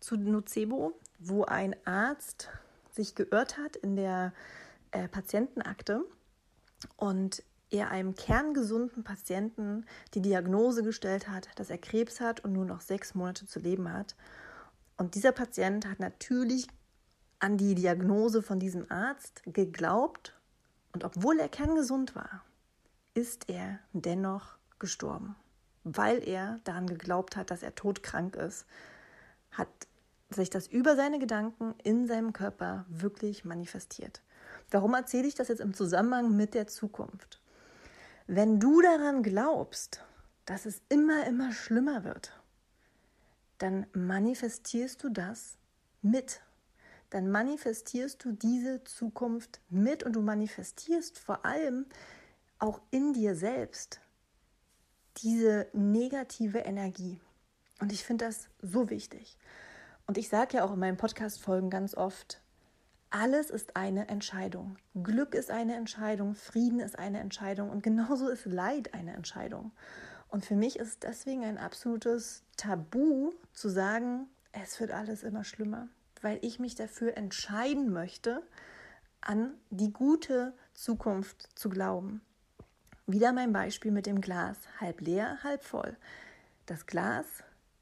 zu 0.00 0.16
Nocebo, 0.16 0.92
wo 1.18 1.44
ein 1.44 1.74
Arzt 1.84 2.48
sich 2.90 3.14
geirrt 3.14 3.58
hat 3.58 3.76
in 3.76 3.96
der 3.96 4.32
äh, 4.90 5.08
Patientenakte 5.08 6.04
und 6.96 7.42
er 7.70 7.90
einem 7.90 8.14
kerngesunden 8.14 9.02
Patienten 9.02 9.86
die 10.14 10.20
Diagnose 10.20 10.82
gestellt 10.82 11.28
hat, 11.28 11.48
dass 11.56 11.70
er 11.70 11.78
Krebs 11.78 12.20
hat 12.20 12.40
und 12.40 12.52
nur 12.52 12.66
noch 12.66 12.82
sechs 12.82 13.14
Monate 13.14 13.46
zu 13.46 13.60
leben 13.60 13.90
hat. 13.92 14.14
Und 14.98 15.14
dieser 15.14 15.32
Patient 15.32 15.86
hat 15.86 15.98
natürlich 15.98 16.66
an 17.38 17.56
die 17.56 17.74
Diagnose 17.74 18.42
von 18.42 18.60
diesem 18.60 18.90
Arzt 18.90 19.42
geglaubt 19.46 20.34
und 20.92 21.02
obwohl 21.02 21.38
er 21.40 21.48
kerngesund 21.48 22.14
war, 22.14 22.44
ist 23.14 23.48
er 23.48 23.78
dennoch 23.92 24.56
gestorben. 24.78 25.36
Weil 25.84 26.26
er 26.26 26.60
daran 26.64 26.86
geglaubt 26.86 27.36
hat, 27.36 27.50
dass 27.50 27.62
er 27.62 27.74
todkrank 27.74 28.36
ist, 28.36 28.66
hat 29.50 29.68
sich 30.30 30.50
das 30.50 30.66
über 30.66 30.96
seine 30.96 31.18
Gedanken 31.18 31.74
in 31.82 32.06
seinem 32.06 32.32
Körper 32.32 32.86
wirklich 32.88 33.44
manifestiert. 33.44 34.22
Warum 34.70 34.94
erzähle 34.94 35.28
ich 35.28 35.34
das 35.34 35.48
jetzt 35.48 35.60
im 35.60 35.74
Zusammenhang 35.74 36.34
mit 36.34 36.54
der 36.54 36.66
Zukunft? 36.66 37.40
Wenn 38.26 38.60
du 38.60 38.80
daran 38.80 39.22
glaubst, 39.22 40.02
dass 40.46 40.66
es 40.66 40.80
immer, 40.88 41.26
immer 41.26 41.52
schlimmer 41.52 42.04
wird, 42.04 42.32
dann 43.58 43.86
manifestierst 43.92 45.02
du 45.04 45.10
das 45.10 45.56
mit. 46.00 46.40
Dann 47.10 47.30
manifestierst 47.30 48.24
du 48.24 48.32
diese 48.32 48.82
Zukunft 48.84 49.60
mit 49.68 50.02
und 50.02 50.14
du 50.14 50.22
manifestierst 50.22 51.18
vor 51.18 51.44
allem 51.44 51.86
auch 52.62 52.80
in 52.92 53.12
dir 53.12 53.34
selbst 53.34 54.00
diese 55.18 55.66
negative 55.72 56.60
Energie. 56.60 57.20
Und 57.80 57.90
ich 57.90 58.04
finde 58.04 58.26
das 58.26 58.48
so 58.60 58.88
wichtig. 58.88 59.36
Und 60.06 60.16
ich 60.16 60.28
sage 60.28 60.58
ja 60.58 60.64
auch 60.64 60.72
in 60.72 60.78
meinen 60.78 60.96
Podcast-Folgen 60.96 61.70
ganz 61.70 61.96
oft, 61.96 62.40
alles 63.10 63.50
ist 63.50 63.76
eine 63.76 64.08
Entscheidung. 64.08 64.76
Glück 64.94 65.34
ist 65.34 65.50
eine 65.50 65.74
Entscheidung, 65.74 66.34
Frieden 66.34 66.78
ist 66.78 66.98
eine 66.98 67.18
Entscheidung 67.18 67.68
und 67.68 67.82
genauso 67.82 68.28
ist 68.28 68.46
Leid 68.46 68.94
eine 68.94 69.12
Entscheidung. 69.14 69.72
Und 70.28 70.46
für 70.46 70.54
mich 70.54 70.78
ist 70.78 71.02
deswegen 71.02 71.44
ein 71.44 71.58
absolutes 71.58 72.44
Tabu 72.56 73.32
zu 73.52 73.68
sagen, 73.70 74.28
es 74.52 74.78
wird 74.78 74.92
alles 74.92 75.24
immer 75.24 75.42
schlimmer, 75.42 75.88
weil 76.22 76.38
ich 76.42 76.60
mich 76.60 76.76
dafür 76.76 77.16
entscheiden 77.16 77.92
möchte, 77.92 78.42
an 79.20 79.54
die 79.70 79.92
gute 79.92 80.54
Zukunft 80.72 81.48
zu 81.58 81.68
glauben. 81.68 82.22
Wieder 83.06 83.32
mein 83.32 83.52
Beispiel 83.52 83.90
mit 83.90 84.06
dem 84.06 84.20
Glas, 84.20 84.58
halb 84.78 85.00
leer, 85.00 85.38
halb 85.42 85.64
voll. 85.64 85.96
Das 86.66 86.86
Glas 86.86 87.26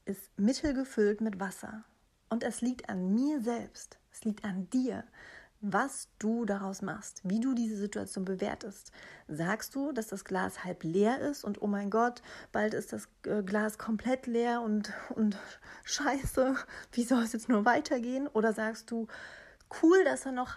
ist 0.07 0.31
mittelgefüllt 0.39 1.21
mit 1.21 1.39
Wasser 1.39 1.85
und 2.31 2.43
es 2.43 2.63
liegt 2.63 2.89
an 2.89 3.13
mir 3.15 3.43
selbst, 3.43 3.99
es 4.13 4.25
liegt 4.25 4.45
an 4.45 4.71
dir, 4.71 5.05
was 5.61 6.09
du 6.19 6.47
daraus 6.47 6.81
machst, 6.81 7.21
wie 7.23 7.39
du 7.39 7.53
diese 7.53 7.77
Situation 7.77 8.25
bewertest. 8.25 8.93
Sagst 9.29 9.75
du, 9.75 9.93
dass 9.93 10.07
das 10.07 10.25
Glas 10.25 10.65
halb 10.65 10.85
leer 10.85 11.21
ist 11.21 11.45
und 11.45 11.61
oh 11.61 11.67
mein 11.67 11.91
Gott, 11.91 12.23
bald 12.51 12.73
ist 12.73 12.95
das 12.95 13.07
äh, 13.27 13.43
Glas 13.43 13.77
komplett 13.77 14.27
leer 14.27 14.63
und, 14.63 14.91
und 15.11 15.37
scheiße, 15.85 16.57
wie 16.93 17.05
soll 17.05 17.25
es 17.25 17.35
jetzt 17.35 17.51
nur 17.51 17.67
weitergehen? 17.67 18.27
Oder 18.29 18.55
sagst 18.55 18.91
du, 18.91 19.07
cool, 19.83 20.03
dass 20.05 20.23
da 20.23 20.33
noch 20.33 20.57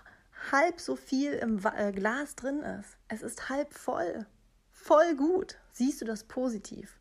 halb 0.53 0.79
so 0.79 0.95
viel 0.95 1.33
im 1.33 1.59
äh, 1.75 1.91
Glas 1.91 2.37
drin 2.37 2.61
ist. 2.61 2.97
Es 3.09 3.21
ist 3.23 3.49
halb 3.49 3.73
voll. 3.73 4.25
Voll 4.83 5.15
gut. 5.15 5.57
Siehst 5.71 6.01
du 6.01 6.05
das 6.05 6.25
positiv? 6.25 6.99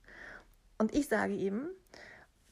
Und 0.78 0.94
ich 0.94 1.08
sage 1.08 1.34
eben, 1.34 1.68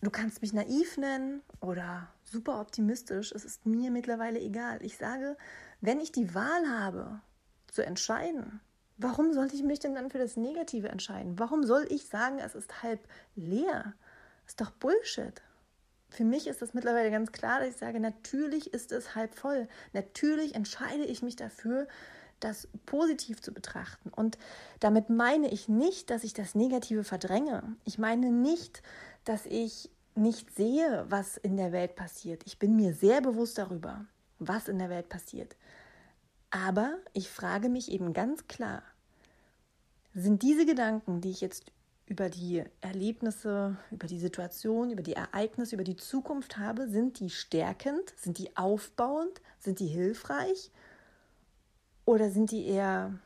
Du 0.03 0.11
kannst 0.11 0.41
mich 0.41 0.55
naiv 0.55 0.97
nennen 0.97 1.43
oder 1.61 2.09
super 2.25 2.59
optimistisch. 2.61 3.33
Es 3.33 3.45
ist 3.45 3.67
mir 3.67 3.91
mittlerweile 3.91 4.41
egal. 4.41 4.83
Ich 4.83 4.97
sage, 4.97 5.37
wenn 5.83 6.01
ich 6.01 6.11
die 6.11 6.35
Wahl 6.35 6.71
habe, 6.71 7.21
zu 7.67 7.85
entscheiden, 7.85 8.61
warum 8.97 9.35
sollte 9.35 9.57
ich 9.57 9.63
mich 9.63 9.79
denn 9.79 9.95
dann 9.95 10.11
für 10.11 10.19
das 10.19 10.39
Negative 10.39 10.89
entscheiden? 10.89 11.39
Warum 11.39 11.65
soll 11.65 11.87
ich 11.91 12.07
sagen, 12.07 12.39
es 12.39 12.55
ist 12.55 12.83
halb 12.83 13.07
leer? 13.35 13.93
Ist 14.47 14.63
doch 14.63 14.71
Bullshit. 14.71 15.43
Für 16.09 16.25
mich 16.25 16.47
ist 16.47 16.63
das 16.63 16.73
mittlerweile 16.73 17.11
ganz 17.11 17.31
klar, 17.31 17.61
dass 17.61 17.69
ich 17.69 17.77
sage, 17.77 18.01
natürlich 18.01 18.73
ist 18.73 18.93
es 18.93 19.15
halb 19.15 19.35
voll. 19.35 19.69
Natürlich 19.93 20.55
entscheide 20.55 21.05
ich 21.05 21.23
mich 21.23 21.37
dafür, 21.37 21.87
das 22.41 22.69
positiv 22.87 23.41
zu 23.41 23.53
betrachten. 23.53 24.11
Und 24.11 24.39
damit 24.81 25.11
meine 25.11 25.51
ich 25.51 25.69
nicht, 25.69 26.11
dass 26.11 26.25
ich 26.25 26.35
das 26.35 26.55
Negative 26.55 27.05
verdränge. 27.05 27.63
Ich 27.85 27.99
meine 27.99 28.31
nicht, 28.33 28.83
dass 29.25 29.47
ich 29.47 29.91
nicht 30.15 30.55
sehe, 30.55 31.07
was 31.09 31.37
in 31.37 31.57
der 31.57 31.73
Welt 31.73 31.97
passiert. 31.97 32.43
Ich 32.47 32.59
bin 32.59 32.77
mir 32.77 32.95
sehr 32.95 33.21
bewusst 33.21 33.59
darüber, 33.59 34.07
was 34.39 34.69
in 34.69 34.79
der 34.79 34.91
Welt 34.91 35.09
passiert. 35.09 35.57
Aber 36.51 36.99
ich 37.13 37.31
frage 37.31 37.69
mich 37.69 37.91
eben 37.91 38.13
ganz 38.13 38.49
klar, 38.49 38.83
sind 40.15 40.43
diese 40.43 40.67
Gedanken, 40.67 41.21
die 41.21 41.31
ich 41.31 41.41
jetzt 41.41 41.73
über 42.07 42.29
die 42.29 42.65
Erlebnisse, 42.81 43.77
über 43.93 44.09
die 44.09 44.19
Situation, 44.19 44.91
über 44.91 45.03
die 45.03 45.13
Ereignisse, 45.13 45.77
über 45.77 45.85
die 45.85 45.97
Zukunft 45.97 46.59
habe, 46.59 46.89
sind 46.89 47.21
die 47.21 47.31
stärkend, 47.31 48.13
sind 48.17 48.39
die 48.39 48.57
aufbauend, 48.57 49.41
sind 49.61 49.79
die 49.79 49.87
hilfreich 49.87 50.73
oder 52.05 52.31
sind 52.31 52.51
die 52.51 52.67
eher 52.67 53.19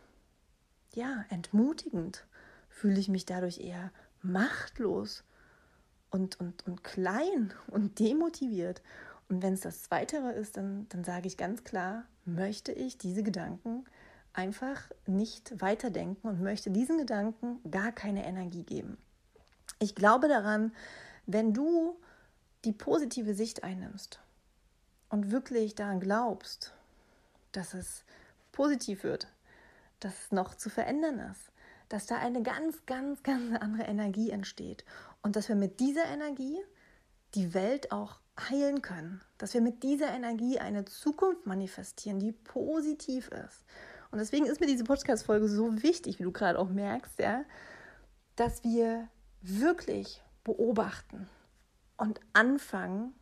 ja, 0.94 1.24
entmutigend? 1.30 2.26
Fühle 2.68 2.98
ich 2.98 3.08
mich 3.08 3.26
dadurch 3.26 3.60
eher 3.60 3.90
machtlos 4.22 5.24
und, 6.10 6.38
und, 6.40 6.66
und 6.66 6.84
klein 6.84 7.52
und 7.68 7.98
demotiviert. 7.98 8.82
Und 9.28 9.42
wenn 9.42 9.54
es 9.54 9.60
das 9.60 9.82
Zweitere 9.82 10.32
ist, 10.32 10.56
dann, 10.56 10.86
dann 10.90 11.04
sage 11.04 11.26
ich 11.26 11.36
ganz 11.36 11.64
klar, 11.64 12.04
möchte 12.24 12.72
ich 12.72 12.98
diese 12.98 13.22
Gedanken 13.22 13.84
einfach 14.32 14.90
nicht 15.06 15.60
weiterdenken 15.60 16.28
und 16.28 16.42
möchte 16.42 16.70
diesen 16.70 16.98
Gedanken 16.98 17.58
gar 17.70 17.92
keine 17.92 18.26
Energie 18.26 18.64
geben. 18.64 18.98
Ich 19.78 19.94
glaube 19.94 20.28
daran, 20.28 20.72
wenn 21.26 21.54
du 21.54 21.96
die 22.64 22.72
positive 22.72 23.34
Sicht 23.34 23.62
einnimmst 23.64 24.20
und 25.08 25.30
wirklich 25.30 25.74
daran 25.74 26.00
glaubst, 26.00 26.74
dass 27.52 27.74
es 27.74 28.04
positiv 28.54 29.02
wird, 29.02 29.26
dass 30.00 30.14
es 30.24 30.32
noch 30.32 30.54
zu 30.54 30.70
verändern 30.70 31.18
ist, 31.18 31.52
dass 31.88 32.06
da 32.06 32.16
eine 32.16 32.42
ganz, 32.42 32.86
ganz, 32.86 33.22
ganz 33.22 33.54
andere 33.60 33.82
Energie 33.86 34.30
entsteht 34.30 34.84
und 35.22 35.36
dass 35.36 35.48
wir 35.48 35.56
mit 35.56 35.80
dieser 35.80 36.04
Energie 36.06 36.58
die 37.34 37.52
Welt 37.52 37.92
auch 37.92 38.20
heilen 38.38 38.80
können, 38.80 39.20
dass 39.38 39.54
wir 39.54 39.60
mit 39.60 39.82
dieser 39.82 40.08
Energie 40.08 40.58
eine 40.58 40.84
Zukunft 40.84 41.46
manifestieren, 41.46 42.20
die 42.20 42.32
positiv 42.32 43.28
ist. 43.28 43.64
Und 44.10 44.18
deswegen 44.18 44.46
ist 44.46 44.60
mir 44.60 44.66
diese 44.66 44.84
Podcast-Folge 44.84 45.48
so 45.48 45.82
wichtig, 45.82 46.20
wie 46.20 46.24
du 46.24 46.32
gerade 46.32 46.58
auch 46.58 46.68
merkst, 46.68 47.18
ja, 47.18 47.44
dass 48.36 48.62
wir 48.62 49.08
wirklich 49.42 50.22
beobachten 50.44 51.28
und 51.96 52.20
anfangen, 52.32 53.14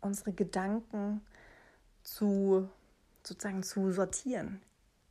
unsere 0.00 0.32
Gedanken 0.32 1.20
zu 2.02 2.68
sozusagen 3.26 3.62
zu 3.62 3.90
sortieren 3.90 4.60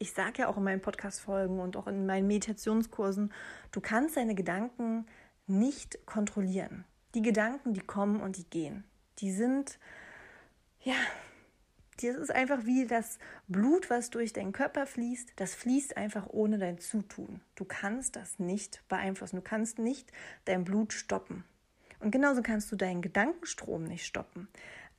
ich 0.04 0.12
sage 0.12 0.40
ja 0.40 0.48
auch 0.50 0.58
in 0.58 0.64
meinen 0.64 0.82
Podcast-Folgen 0.82 1.62
und 1.62 1.78
auch 1.78 1.88
in 1.88 2.06
meinen 2.06 2.28
Meditationskursen, 2.28 3.32
du 3.72 3.80
kannst 3.80 4.18
deine 4.18 4.36
Gedanken 4.36 5.06
nicht 5.48 6.06
kontrollieren. 6.06 6.84
Die 7.16 7.22
Gedanken, 7.22 7.74
die 7.74 7.80
kommen 7.80 8.20
und 8.20 8.36
die 8.36 8.50
gehen. 8.50 8.84
Die 9.20 9.32
sind, 9.32 9.80
ja, 10.82 10.96
das 12.02 12.16
ist 12.18 12.32
einfach 12.32 12.66
wie 12.66 12.86
das 12.86 13.18
Blut, 13.48 13.90
was 13.90 14.10
durch 14.10 14.34
deinen 14.34 14.52
Körper 14.52 14.86
fließt. 14.86 15.32
Das 15.38 15.56
fließt 15.56 15.96
einfach 15.96 16.28
ohne 16.28 16.58
dein 16.58 16.80
Zutun. 16.80 17.40
Du 17.56 17.64
kannst 17.64 18.18
das 18.18 18.40
nicht 18.40 18.84
beeinflussen. 18.90 19.38
Du 19.38 19.42
kannst 19.42 19.80
nicht 19.80 20.12
dein 20.44 20.66
Blut 20.66 20.92
stoppen. 20.92 21.46
Und 22.02 22.12
genauso 22.12 22.42
kannst 22.42 22.70
du 22.70 22.76
deinen 22.76 23.02
Gedankenstrom 23.02 23.86
nicht 23.86 24.06
stoppen. 24.06 24.50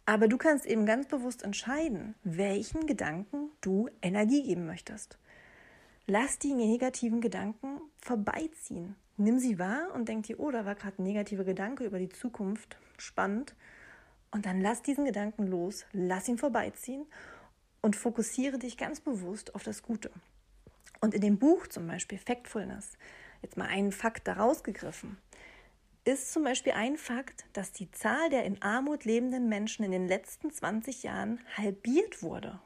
Aber 0.07 0.29
du 0.29 0.37
kannst 0.37 0.67
eben 0.67 0.85
ganz 0.85 1.07
bewusst 1.09 1.43
entscheiden, 1.43 2.15
welchen 2.25 2.87
Gedanken 2.87 3.51
du 3.63 3.89
Energie 4.03 4.43
geben 4.43 4.67
möchtest. 4.67 5.19
Lass 6.07 6.39
die 6.39 6.53
negativen 6.53 7.23
Gedanken 7.23 7.81
vorbeiziehen. 7.99 8.97
Nimm 9.17 9.39
sie 9.39 9.59
wahr 9.59 9.93
und 9.95 10.09
denk 10.09 10.27
dir, 10.27 10.39
oh, 10.39 10.51
da 10.51 10.67
war 10.67 10.75
gerade 10.75 11.01
ein 11.01 11.05
negativer 11.05 11.45
Gedanke 11.45 11.85
über 11.85 11.99
die 11.99 12.11
Zukunft. 12.11 12.77
Spannend. 12.99 13.55
Und 14.31 14.45
dann 14.45 14.61
lass 14.61 14.83
diesen 14.83 15.05
Gedanken 15.07 15.47
los, 15.47 15.87
lass 15.93 16.29
ihn 16.29 16.37
vorbeiziehen 16.37 17.07
und 17.81 17.97
fokussiere 17.97 18.59
dich 18.59 18.77
ganz 18.77 19.01
bewusst 19.01 19.55
auf 19.55 19.63
das 19.63 19.83
Gute. 19.83 20.11
Und 21.01 21.15
in 21.15 21.21
dem 21.21 21.39
Buch 21.39 21.67
zum 21.67 21.87
Beispiel 21.87 22.19
Factfulness, 22.19 22.99
jetzt 23.41 23.57
mal 23.57 23.69
einen 23.69 23.93
Fakt 23.93 24.27
daraus 24.27 24.65
gegriffen, 24.65 25.19
ist 26.05 26.33
zum 26.33 26.45
Beispiel 26.45 26.73
ein 26.73 26.97
Fakt, 26.97 27.47
dass 27.55 27.73
die 27.73 27.91
Zahl 27.91 28.29
der 28.31 28.45
in 28.45 28.61
Armut 28.63 29.05
lebenden 29.05 29.49
Menschen 29.49 29.85
in 29.85 29.93
den 29.93 30.07
letzten 30.07 30.51
20 30.51 31.03
Jahren 31.03 31.41
halbiert 31.57 32.23
wurde. 32.23 32.61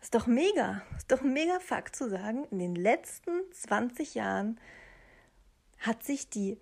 Ist 0.00 0.14
doch 0.14 0.26
mega. 0.26 0.82
Ist 0.96 1.10
doch 1.10 1.22
ein 1.22 1.32
mega 1.32 1.60
Fakt 1.60 1.96
zu 1.96 2.08
sagen, 2.08 2.44
in 2.50 2.58
den 2.58 2.74
letzten 2.74 3.32
20 3.52 4.14
Jahren 4.14 4.60
hat 5.78 6.04
sich 6.04 6.28
die 6.28 6.60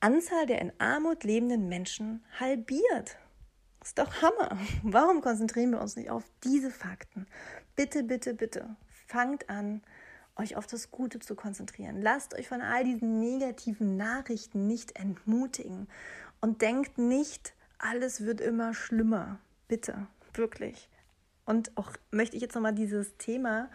Anzahl 0.00 0.46
der 0.46 0.60
in 0.60 0.72
Armut 0.78 1.24
lebenden 1.24 1.68
Menschen 1.68 2.24
halbiert. 2.38 3.18
Ist 3.82 3.98
doch 3.98 4.22
Hammer. 4.22 4.58
Warum 4.82 5.20
konzentrieren 5.20 5.70
wir 5.70 5.80
uns 5.80 5.96
nicht 5.96 6.10
auf 6.10 6.24
diese 6.42 6.70
Fakten? 6.70 7.26
Bitte, 7.76 8.02
bitte, 8.02 8.34
bitte, 8.34 8.76
fangt 9.06 9.48
an, 9.48 9.82
euch 10.36 10.56
auf 10.56 10.66
das 10.66 10.90
Gute 10.90 11.18
zu 11.18 11.34
konzentrieren. 11.34 12.02
Lasst 12.02 12.34
euch 12.34 12.48
von 12.48 12.60
all 12.60 12.84
diesen 12.84 13.20
negativen 13.20 13.96
Nachrichten 13.96 14.66
nicht 14.66 14.98
entmutigen 14.98 15.88
und 16.40 16.62
denkt 16.62 16.98
nicht, 16.98 17.54
alles 17.78 18.22
wird 18.22 18.40
immer 18.40 18.74
schlimmer. 18.74 19.38
Bitte, 19.68 20.06
wirklich. 20.34 20.88
Und 21.44 21.76
auch 21.76 21.92
möchte 22.10 22.36
ich 22.36 22.42
jetzt 22.42 22.54
nochmal 22.54 22.74
dieses 22.74 23.16
Thema 23.16 23.70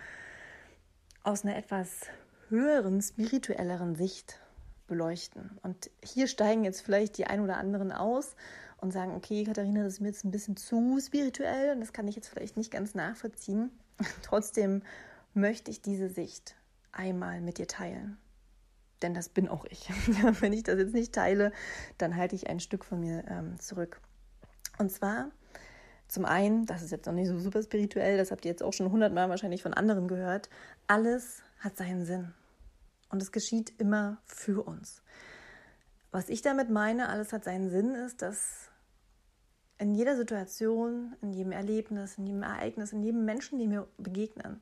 aus 1.24 1.44
einer 1.44 1.56
etwas 1.56 2.02
höheren, 2.50 3.02
spirituelleren 3.02 3.96
Sicht 3.96 4.40
beleuchten. 4.88 5.58
Und 5.64 5.90
hier 6.04 6.28
steigen 6.28 6.64
jetzt 6.64 6.82
vielleicht 6.82 7.18
die 7.18 7.26
ein 7.26 7.40
oder 7.40 7.58
anderen 7.58 7.92
aus 7.92 8.36
und 8.78 8.92
sagen, 8.92 9.16
okay, 9.16 9.44
Katharina, 9.46 9.84
das 9.84 9.94
ist 9.94 10.00
mir 10.02 10.08
jetzt 10.08 10.26
ein 10.26 10.32
bisschen 10.32 10.58
zu 10.58 11.00
spirituell 11.00 11.74
und 11.74 11.80
das 11.80 11.94
kann 11.94 12.08
ich 12.08 12.16
jetzt 12.16 12.28
vielleicht 12.28 12.58
nicht 12.58 12.72
ganz 12.72 12.94
nachvollziehen. 12.94 13.72
Trotzdem 14.24 14.82
möchte 15.34 15.72
ich 15.72 15.82
diese 15.82 16.10
Sicht 16.10 16.56
einmal 16.92 17.42
mit 17.42 17.58
dir 17.58 17.68
teilen. 17.68 18.18
Denn 19.02 19.14
das 19.14 19.30
bin 19.30 19.48
auch 19.48 19.66
ich. 19.66 19.90
Wenn 20.42 20.54
ich 20.54 20.64
das 20.64 20.78
jetzt 20.78 20.94
nicht 20.94 21.14
teile, 21.14 21.52
dann 21.98 22.16
halte 22.16 22.36
ich 22.36 22.50
ein 22.50 22.60
Stück 22.60 22.86
von 22.86 23.00
mir 23.00 23.24
ähm, 23.28 23.60
zurück. 23.60 24.00
Und 24.78 24.92
zwar 24.92 25.32
zum 26.08 26.26
einen, 26.26 26.66
das 26.66 26.82
ist 26.82 26.92
jetzt 26.92 27.06
noch 27.06 27.14
nicht 27.14 27.30
so 27.30 27.40
super 27.40 27.64
spirituell, 27.64 28.18
das 28.18 28.32
habt 28.32 28.44
ihr 28.44 28.52
jetzt 28.52 28.64
auch 28.64 28.74
schon 28.74 28.92
hundertmal 28.92 29.30
wahrscheinlich 29.30 29.64
von 29.64 29.74
anderen 29.74 30.08
gehört, 30.08 30.50
alles 30.88 31.42
hat 31.60 31.78
seinen 31.78 32.06
Sinn. 32.06 32.34
Und 33.10 33.22
es 33.22 33.32
geschieht 33.32 33.74
immer 33.80 34.18
für 34.26 34.62
uns. 34.68 35.02
Was 36.12 36.28
ich 36.28 36.42
damit 36.42 36.70
meine, 36.70 37.08
alles 37.08 37.32
hat 37.32 37.46
seinen 37.46 37.70
Sinn, 37.70 37.96
ist, 37.96 38.22
dass 38.22 38.70
in 39.78 39.96
jeder 39.96 40.18
Situation, 40.18 41.16
in 41.22 41.32
jedem 41.32 41.54
Erlebnis, 41.54 42.18
in 42.18 42.28
jedem 42.28 42.44
Ereignis, 42.44 42.92
in 42.92 43.04
jedem 43.04 43.24
Menschen, 43.24 43.58
dem 43.58 43.72
wir 43.72 43.88
begegnen, 43.98 44.62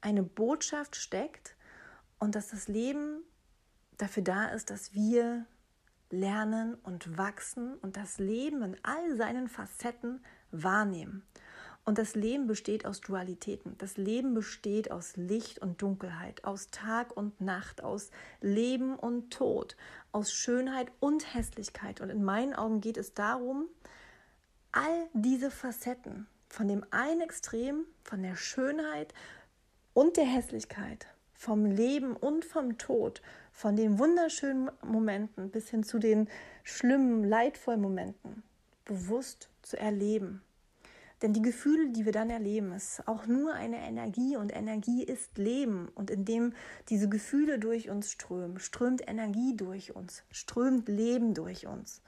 eine 0.00 0.22
Botschaft 0.22 0.96
steckt 0.96 1.56
und 2.18 2.34
dass 2.34 2.48
das 2.48 2.68
Leben 2.68 3.22
dafür 3.96 4.22
da 4.22 4.46
ist, 4.48 4.70
dass 4.70 4.94
wir 4.94 5.46
lernen 6.10 6.74
und 6.82 7.16
wachsen 7.16 7.74
und 7.78 7.96
das 7.96 8.18
Leben 8.18 8.62
in 8.62 8.76
all 8.82 9.16
seinen 9.16 9.48
Facetten 9.48 10.24
wahrnehmen. 10.50 11.22
Und 11.84 11.98
das 11.98 12.14
Leben 12.14 12.46
besteht 12.46 12.84
aus 12.84 13.00
Dualitäten. 13.00 13.76
Das 13.78 13.96
Leben 13.96 14.34
besteht 14.34 14.90
aus 14.90 15.16
Licht 15.16 15.60
und 15.60 15.80
Dunkelheit, 15.80 16.44
aus 16.44 16.70
Tag 16.70 17.16
und 17.16 17.40
Nacht, 17.40 17.82
aus 17.82 18.10
Leben 18.40 18.96
und 18.96 19.32
Tod, 19.32 19.76
aus 20.12 20.32
Schönheit 20.32 20.92
und 21.00 21.34
Hässlichkeit. 21.34 22.00
Und 22.00 22.10
in 22.10 22.22
meinen 22.22 22.54
Augen 22.54 22.80
geht 22.80 22.98
es 22.98 23.14
darum, 23.14 23.66
all 24.72 25.08
diese 25.14 25.50
Facetten 25.50 26.26
von 26.48 26.68
dem 26.68 26.84
einen 26.90 27.22
Extrem, 27.22 27.84
von 28.04 28.22
der 28.22 28.36
Schönheit 28.36 29.14
und 30.00 30.16
der 30.16 30.24
Hässlichkeit, 30.24 31.08
vom 31.34 31.66
Leben 31.66 32.16
und 32.16 32.46
vom 32.46 32.78
Tod, 32.78 33.20
von 33.52 33.76
den 33.76 33.98
wunderschönen 33.98 34.70
Momenten 34.82 35.50
bis 35.50 35.68
hin 35.68 35.82
zu 35.82 35.98
den 35.98 36.26
schlimmen, 36.64 37.22
leidvollen 37.22 37.82
Momenten, 37.82 38.42
bewusst 38.86 39.50
zu 39.60 39.78
erleben. 39.78 40.40
Denn 41.20 41.34
die 41.34 41.42
Gefühle, 41.42 41.90
die 41.90 42.06
wir 42.06 42.12
dann 42.12 42.30
erleben, 42.30 42.72
ist 42.72 43.06
auch 43.06 43.26
nur 43.26 43.52
eine 43.52 43.76
Energie 43.76 44.38
und 44.38 44.56
Energie 44.56 45.04
ist 45.04 45.36
Leben. 45.36 45.90
Und 45.94 46.10
indem 46.10 46.54
diese 46.88 47.10
Gefühle 47.10 47.58
durch 47.58 47.90
uns 47.90 48.10
strömen, 48.10 48.58
strömt 48.58 49.06
Energie 49.06 49.54
durch 49.54 49.94
uns, 49.94 50.22
strömt 50.30 50.88
Leben 50.88 51.34
durch 51.34 51.66
uns. 51.66 52.00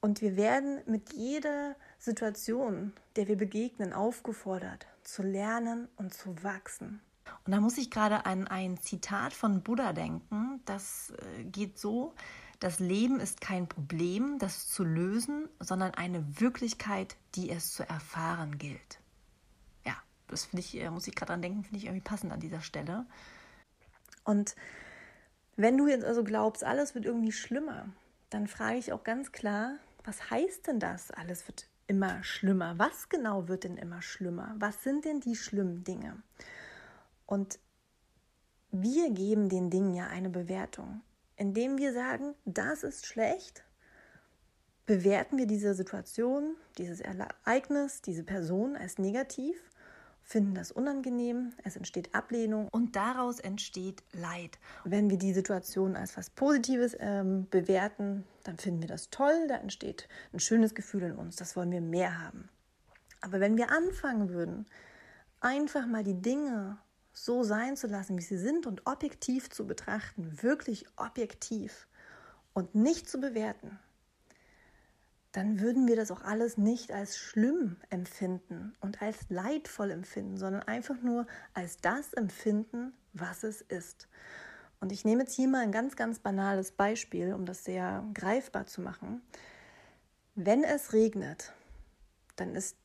Und 0.00 0.22
wir 0.22 0.36
werden 0.36 0.80
mit 0.86 1.12
jeder 1.12 1.76
Situation, 2.00 2.92
der 3.14 3.28
wir 3.28 3.36
begegnen, 3.36 3.92
aufgefordert 3.92 4.88
zu 5.04 5.22
lernen 5.22 5.86
und 5.94 6.12
zu 6.12 6.42
wachsen. 6.42 7.00
Und 7.44 7.52
da 7.52 7.60
muss 7.60 7.78
ich 7.78 7.90
gerade 7.90 8.26
an 8.26 8.46
ein 8.46 8.78
Zitat 8.78 9.32
von 9.32 9.62
Buddha 9.62 9.92
denken. 9.92 10.60
Das 10.64 11.12
äh, 11.38 11.44
geht 11.44 11.78
so, 11.78 12.14
das 12.60 12.78
Leben 12.78 13.18
ist 13.18 13.40
kein 13.40 13.68
Problem, 13.68 14.38
das 14.38 14.68
zu 14.68 14.84
lösen, 14.84 15.48
sondern 15.58 15.94
eine 15.94 16.40
Wirklichkeit, 16.40 17.16
die 17.34 17.50
es 17.50 17.72
zu 17.72 17.88
erfahren 17.88 18.58
gilt. 18.58 19.00
Ja, 19.84 19.96
das 20.28 20.44
finde 20.44 20.60
ich, 20.60 20.76
äh, 20.80 20.90
muss 20.90 21.06
ich 21.06 21.14
gerade 21.14 21.32
dran 21.32 21.42
denken, 21.42 21.64
finde 21.64 21.78
ich 21.78 21.86
irgendwie 21.86 22.04
passend 22.04 22.32
an 22.32 22.40
dieser 22.40 22.60
Stelle. 22.60 23.06
Und 24.24 24.54
wenn 25.56 25.76
du 25.76 25.88
jetzt 25.88 26.04
also 26.04 26.22
glaubst, 26.22 26.64
alles 26.64 26.94
wird 26.94 27.04
irgendwie 27.04 27.32
schlimmer, 27.32 27.88
dann 28.30 28.46
frage 28.46 28.78
ich 28.78 28.92
auch 28.92 29.04
ganz 29.04 29.32
klar, 29.32 29.76
was 30.04 30.30
heißt 30.30 30.66
denn 30.66 30.80
das? 30.80 31.10
Alles 31.10 31.46
wird 31.48 31.66
immer 31.86 32.22
schlimmer. 32.22 32.78
Was 32.78 33.08
genau 33.08 33.48
wird 33.48 33.64
denn 33.64 33.76
immer 33.76 34.02
schlimmer? 34.02 34.54
Was 34.58 34.82
sind 34.82 35.04
denn 35.04 35.20
die 35.20 35.36
schlimmen 35.36 35.84
Dinge? 35.84 36.22
Und 37.26 37.58
wir 38.70 39.10
geben 39.10 39.48
den 39.48 39.70
Dingen 39.70 39.94
ja 39.94 40.06
eine 40.06 40.30
Bewertung. 40.30 41.02
Indem 41.36 41.78
wir 41.78 41.92
sagen, 41.92 42.34
das 42.44 42.82
ist 42.82 43.06
schlecht, 43.06 43.64
bewerten 44.86 45.38
wir 45.38 45.46
diese 45.46 45.74
Situation, 45.74 46.56
dieses 46.78 47.00
Ereignis, 47.00 48.02
diese 48.02 48.22
Person 48.22 48.76
als 48.76 48.98
negativ 48.98 49.56
finden 50.22 50.54
das 50.54 50.72
unangenehm, 50.72 51.52
es 51.64 51.76
entsteht 51.76 52.14
Ablehnung 52.14 52.68
und 52.68 52.96
daraus 52.96 53.40
entsteht 53.40 54.02
Leid. 54.12 54.58
Wenn 54.84 55.10
wir 55.10 55.18
die 55.18 55.32
Situation 55.32 55.96
als 55.96 56.16
was 56.16 56.30
Positives 56.30 56.96
ähm, 56.98 57.46
bewerten, 57.50 58.24
dann 58.44 58.56
finden 58.58 58.80
wir 58.80 58.88
das 58.88 59.10
toll, 59.10 59.46
da 59.48 59.56
entsteht 59.56 60.08
ein 60.32 60.40
schönes 60.40 60.74
Gefühl 60.74 61.02
in 61.02 61.16
uns, 61.16 61.36
das 61.36 61.56
wollen 61.56 61.70
wir 61.70 61.80
mehr 61.80 62.20
haben. 62.20 62.48
Aber 63.20 63.40
wenn 63.40 63.56
wir 63.56 63.70
anfangen 63.70 64.30
würden, 64.30 64.66
einfach 65.40 65.86
mal 65.86 66.04
die 66.04 66.20
Dinge 66.20 66.78
so 67.12 67.42
sein 67.42 67.76
zu 67.76 67.86
lassen, 67.86 68.18
wie 68.18 68.22
sie 68.22 68.38
sind 68.38 68.66
und 68.66 68.86
objektiv 68.86 69.50
zu 69.50 69.66
betrachten, 69.66 70.42
wirklich 70.42 70.86
objektiv 70.96 71.86
und 72.54 72.74
nicht 72.74 73.08
zu 73.08 73.20
bewerten, 73.20 73.78
dann 75.32 75.60
würden 75.60 75.88
wir 75.88 75.96
das 75.96 76.10
auch 76.10 76.22
alles 76.22 76.58
nicht 76.58 76.92
als 76.92 77.16
schlimm 77.16 77.76
empfinden 77.88 78.74
und 78.80 79.00
als 79.00 79.16
leidvoll 79.30 79.90
empfinden, 79.90 80.36
sondern 80.36 80.62
einfach 80.62 81.00
nur 81.00 81.26
als 81.54 81.78
das 81.78 82.12
empfinden, 82.12 82.92
was 83.14 83.42
es 83.42 83.62
ist. 83.62 84.08
Und 84.80 84.92
ich 84.92 85.04
nehme 85.04 85.22
jetzt 85.22 85.34
hier 85.34 85.48
mal 85.48 85.62
ein 85.62 85.72
ganz, 85.72 85.96
ganz 85.96 86.18
banales 86.18 86.72
Beispiel, 86.72 87.32
um 87.32 87.46
das 87.46 87.64
sehr 87.64 88.04
greifbar 88.14 88.66
zu 88.66 88.82
machen. 88.82 89.22
Wenn 90.34 90.64
es 90.64 90.92
regnet, 90.92 91.52
dann 92.36 92.54
ist 92.54 92.76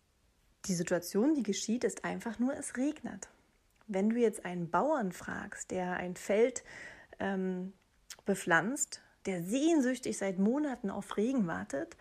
die 0.66 0.74
Situation, 0.74 1.34
die 1.34 1.44
geschieht, 1.44 1.84
ist 1.84 2.06
einfach 2.06 2.40
nur, 2.40 2.54
es 2.56 2.78
regnet. 2.78 3.30
Wenn 3.88 4.10
du 4.10 4.18
jetzt 4.18 4.46
einen 4.46 4.70
Bauern 4.70 5.12
fragst, 5.12 5.72
der 5.72 5.94
ein 5.94 6.16
Feld 6.16 6.64
ähm, 7.20 7.74
bepflanzt, 8.26 9.02
der 9.26 9.44
sehnsüchtig 9.44 10.18
seit 10.18 10.40
Monaten 10.40 10.90
auf 10.90 11.18
Regen 11.18 11.48
wartet, 11.48 11.98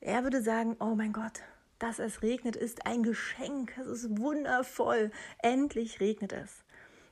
er 0.00 0.22
würde 0.22 0.42
sagen, 0.42 0.76
oh 0.80 0.94
mein 0.94 1.12
Gott, 1.12 1.42
dass 1.78 1.98
es 1.98 2.22
regnet, 2.22 2.56
ist 2.56 2.86
ein 2.86 3.02
Geschenk. 3.02 3.76
Es 3.78 3.86
ist 3.86 4.18
wundervoll. 4.18 5.10
Endlich 5.38 6.00
regnet 6.00 6.32
es. 6.32 6.64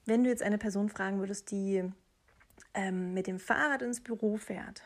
Wenn 0.07 0.25
du 0.25 0.31
jetzt 0.31 0.43
eine 0.43 0.59
Person 0.59 0.89
fragen 0.89 1.19
würdest, 1.19 1.51
die 1.51 1.85
ähm, 2.73 3.15
mit 3.15 3.27
dem 3.27 3.39
Fahrrad 3.39 3.83
ins 3.83 4.03
Büro 4.03 4.37
fährt 4.37 4.83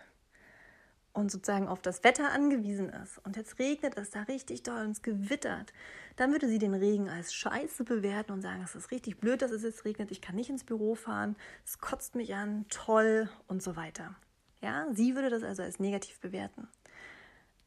und 1.18 1.33
sozusagen 1.33 1.66
auf 1.66 1.83
das 1.83 2.04
Wetter 2.04 2.31
angewiesen 2.31 2.90
ist 2.90 3.18
und 3.24 3.37
jetzt 3.37 3.59
regnet 3.59 3.98
es 3.98 4.11
da 4.11 4.22
richtig 4.22 4.62
doll 4.62 4.85
und 4.85 4.92
es 4.92 5.02
gewittert, 5.02 5.72
dann 6.14 6.31
würde 6.31 6.48
sie 6.48 6.61
den 6.61 6.74
Regen 6.74 7.09
als 7.09 7.35
Scheiße 7.35 7.83
bewerten 7.83 8.31
und 8.31 8.40
sagen, 8.40 8.62
es 8.62 8.76
ist 8.76 8.92
richtig 8.92 9.18
blöd, 9.18 9.42
dass 9.42 9.50
es 9.50 9.64
jetzt 9.64 9.85
regnet, 9.85 10.12
ich 10.12 10.20
kann 10.20 10.37
nicht 10.37 10.48
ins 10.48 10.62
Büro 10.62 10.94
fahren, 10.94 11.35
es 11.64 11.81
kotzt 11.81 12.14
mich 12.14 12.35
an, 12.37 12.66
toll 12.68 13.28
und 13.48 13.64
so 13.64 13.74
weiter. 13.74 14.14
Ja, 14.61 14.87
sie 14.92 15.16
würde 15.16 15.28
das 15.28 15.42
also 15.42 15.62
als 15.62 15.81
negativ 15.81 16.20
bewerten. 16.20 16.68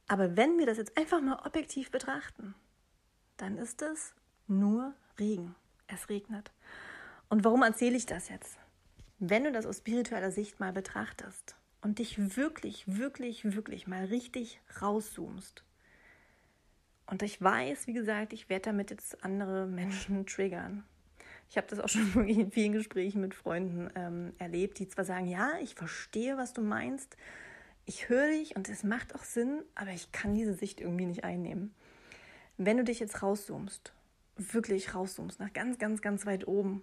Aber 0.07 0.37
wenn 0.37 0.57
wir 0.57 0.65
das 0.65 0.77
jetzt 0.77 0.97
einfach 0.97 1.21
mal 1.21 1.45
objektiv 1.45 1.91
betrachten, 1.91 2.55
dann 3.35 3.57
ist 3.57 3.81
es 3.81 4.13
nur 4.47 4.93
Regen. 5.19 5.55
Es 5.87 6.07
regnet. 6.07 6.51
Und 7.27 7.43
warum 7.43 7.63
erzähle 7.63 7.97
ich 7.97 8.05
das 8.05 8.29
jetzt? 8.29 8.57
Wenn 9.19 9.43
du 9.43 9.51
das 9.51 9.65
aus 9.65 9.79
spiritueller 9.79 10.31
Sicht 10.31 10.59
mal 10.61 10.71
betrachtest 10.71 11.55
und 11.81 11.99
dich 11.99 12.37
wirklich, 12.37 12.83
wirklich, 12.87 13.55
wirklich 13.55 13.87
mal 13.87 14.05
richtig 14.05 14.61
rauszoomst 14.81 15.63
und 17.11 17.23
ich 17.23 17.41
weiß, 17.41 17.87
wie 17.87 17.93
gesagt, 17.93 18.31
ich 18.31 18.47
werde 18.49 18.63
damit 18.63 18.89
jetzt 18.89 19.21
andere 19.23 19.67
Menschen 19.67 20.25
triggern. 20.25 20.85
Ich 21.49 21.57
habe 21.57 21.67
das 21.67 21.81
auch 21.81 21.89
schon 21.89 22.25
in 22.27 22.51
vielen 22.51 22.71
Gesprächen 22.71 23.19
mit 23.19 23.35
Freunden 23.35 23.89
ähm, 23.95 24.31
erlebt, 24.39 24.79
die 24.79 24.87
zwar 24.87 25.03
sagen, 25.03 25.27
ja, 25.27 25.51
ich 25.61 25.75
verstehe, 25.75 26.37
was 26.37 26.53
du 26.53 26.61
meinst, 26.61 27.17
ich 27.85 28.07
höre 28.07 28.29
dich 28.29 28.55
und 28.55 28.69
es 28.69 28.83
macht 28.83 29.13
auch 29.13 29.23
Sinn, 29.23 29.61
aber 29.75 29.91
ich 29.91 30.13
kann 30.13 30.33
diese 30.33 30.53
Sicht 30.53 30.79
irgendwie 30.79 31.05
nicht 31.05 31.25
einnehmen. 31.25 31.73
Wenn 32.57 32.77
du 32.77 32.85
dich 32.85 33.01
jetzt 33.01 33.21
rauszoomst, 33.21 33.91
wirklich 34.37 34.95
rauszoomst, 34.95 35.37
nach 35.41 35.51
ganz, 35.51 35.79
ganz, 35.79 36.01
ganz 36.01 36.25
weit 36.25 36.47
oben 36.47 36.81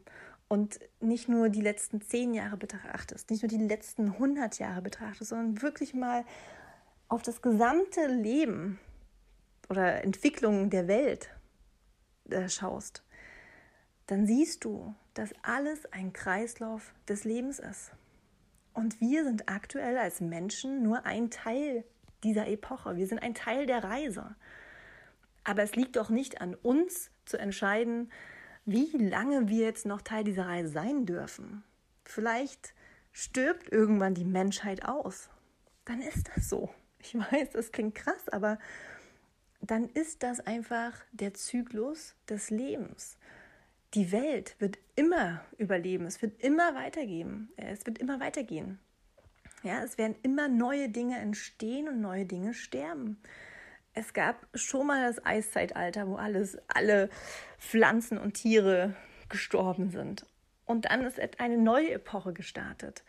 und 0.49 0.81
nicht 1.01 1.29
nur 1.29 1.51
die 1.51 1.61
letzten 1.61 2.01
zehn 2.01 2.35
Jahre 2.35 2.57
betrachtest, 2.57 3.31
nicht 3.31 3.43
nur 3.43 3.51
die 3.51 3.59
letzten 3.59 4.13
100 4.13 4.59
Jahre 4.59 4.83
betrachtest, 4.83 5.31
sondern 5.31 5.63
wirklich 5.63 5.95
mal 5.95 6.25
auf 7.09 7.23
das 7.23 7.43
gesamte 7.43 8.07
Leben 8.07 8.79
oder 9.69 10.03
Entwicklung 10.03 10.71
der 10.71 10.89
Welt 10.89 11.31
äh, 12.31 12.49
schaust, 12.49 13.03
dann 14.07 14.27
siehst 14.27 14.65
du, 14.65 14.95
dass 15.15 15.33
alles 15.43 15.85
ein 15.93 16.13
Kreislauf 16.13 16.95
des 17.07 17.25
Lebens 17.25 17.59
ist. 17.59 17.93
Und 18.73 19.01
wir 19.01 19.25
sind 19.25 19.49
aktuell 19.49 19.99
als 19.99 20.21
Menschen 20.21 20.83
nur 20.83 21.05
ein 21.05 21.31
Teil 21.31 21.85
dieser 22.23 22.49
Epoche. 22.49 22.97
Wir 22.97 23.07
sind 23.07 23.19
ein 23.19 23.35
Teil 23.35 23.67
der 23.67 23.85
Reise. 23.85 24.35
Aber 25.45 25.63
es 25.63 25.77
liegt 25.77 25.97
doch 25.97 26.11
nicht 26.11 26.41
an 26.41 26.55
uns 26.55 27.11
zu 27.25 27.39
entscheiden, 27.39 28.11
wie 28.71 28.91
lange 28.99 29.49
wir 29.49 29.65
jetzt 29.65 29.87
noch 29.87 30.03
Teil 30.03 30.25
dieser 30.25 30.47
Reise 30.47 30.69
sein 30.69 31.07
dürfen. 31.07 31.65
Vielleicht 32.05 32.75
stirbt 33.13 33.73
irgendwann 33.73 34.13
die 34.13 34.27
Menschheit 34.27 34.85
aus. 34.85 35.31
Dann 35.87 36.03
ist 36.03 36.29
das 36.35 36.51
so. 36.51 36.69
Ich 36.99 37.15
weiß, 37.33 37.51
das 37.53 37.73
klingt 37.73 37.95
krass, 37.95 38.29
aber 38.29 38.59
dann 39.63 39.89
ist 39.89 40.23
das 40.23 40.41
einfach 40.41 40.93
der 41.13 41.33
Zyklus 41.33 42.15
des 42.29 42.51
Lebens. 42.51 43.17
Die 43.95 44.13
Welt 44.13 44.55
wird 44.59 44.79
immer 44.97 45.41
überleben, 45.57 46.05
es 46.05 46.21
wird 46.21 46.39
immer 46.43 46.75
weitergehen, 46.75 47.51
es 47.57 47.87
wird 47.87 47.99
immer 47.99 48.21
weitergehen. 48.21 48.79
Ja, 49.63 49.83
es 49.83 49.97
werden 49.97 50.15
immer 50.23 50.49
neue 50.49 50.91
Dinge 50.91 51.19
entstehen 51.19 51.89
und 51.89 52.03
neue 52.03 52.27
Dinge 52.27 52.53
sterben. 52.53 53.19
Es 53.99 54.13
gab 54.13 54.47
schon 54.55 54.87
mal 54.87 55.09
das 55.09 55.25
Eiszeitalter, 55.27 56.07
wo 56.07 56.15
alles, 56.15 56.57
alle 56.69 57.11
Pflanzen 57.59 58.17
und 58.17 58.35
Tiere 58.35 58.95
gestorben 59.29 59.91
sind. 59.91 60.25
Und 60.67 60.85
dann 60.85 61.01
ist 61.05 61.19
eine 61.41 61.59
neue 61.59 61.91
Epoche 61.91 62.33
gestartet. 62.33 63.03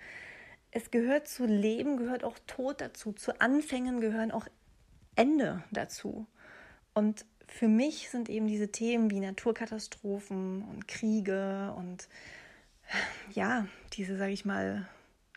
Es 0.72 0.90
gehört 0.90 1.28
zu 1.28 1.46
Leben, 1.46 1.98
gehört 1.98 2.24
auch 2.24 2.40
Tod 2.48 2.82
dazu. 2.82 3.14
Zu 3.14 3.40
Anfängen 3.40 4.02
gehören 4.02 4.32
auch 4.32 4.48
Ende 5.16 5.64
dazu. 5.70 6.26
Und 6.96 7.24
für 7.48 7.68
mich 7.68 8.10
sind 8.10 8.28
eben 8.28 8.48
diese 8.48 8.72
Themen 8.72 9.12
wie 9.12 9.20
Naturkatastrophen 9.20 10.64
und 10.64 10.88
Kriege 10.88 11.72
und 11.78 12.10
ja, 13.32 13.68
diese, 13.94 14.18
sage 14.18 14.32
ich 14.32 14.44
mal, 14.44 14.90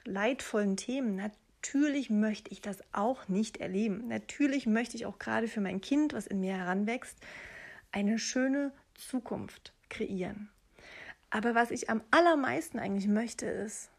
leidvollen 0.07 0.79
Themen. 0.79 1.21
Natürlich 1.63 2.11
möchte 2.11 2.51
ich 2.51 2.61
das 2.61 2.83
auch 2.91 3.29
nicht 3.29 3.59
erleben. 3.59 4.09
Natürlich 4.09 4.67
möchte 4.67 4.97
ich 4.97 5.07
auch 5.07 5.21
gerade 5.21 5.47
für 5.47 5.61
mein 5.61 5.81
Kind, 5.81 6.13
was 6.13 6.27
in 6.27 6.41
mir 6.41 6.57
heranwächst, 6.57 7.17
eine 7.93 8.19
schöne 8.19 8.73
Zukunft 8.97 9.73
kreieren. 9.89 10.51
Aber 11.31 11.55
was 11.55 11.71
ich 11.71 11.89
am 11.89 12.03
allermeisten 12.11 12.81
eigentlich 12.81 13.07
möchte, 13.07 13.47
ist, 13.47 13.91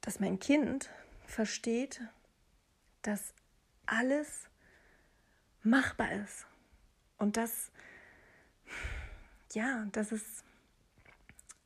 dass 0.00 0.18
mein 0.18 0.40
Kind 0.40 0.90
versteht, 1.24 2.00
dass 3.02 3.32
alles 3.86 4.48
machbar 5.62 6.10
ist. 6.10 6.46
Und 7.16 7.36
dass, 7.36 7.70
ja, 9.52 9.86
dass 9.92 10.10
es 10.10 10.42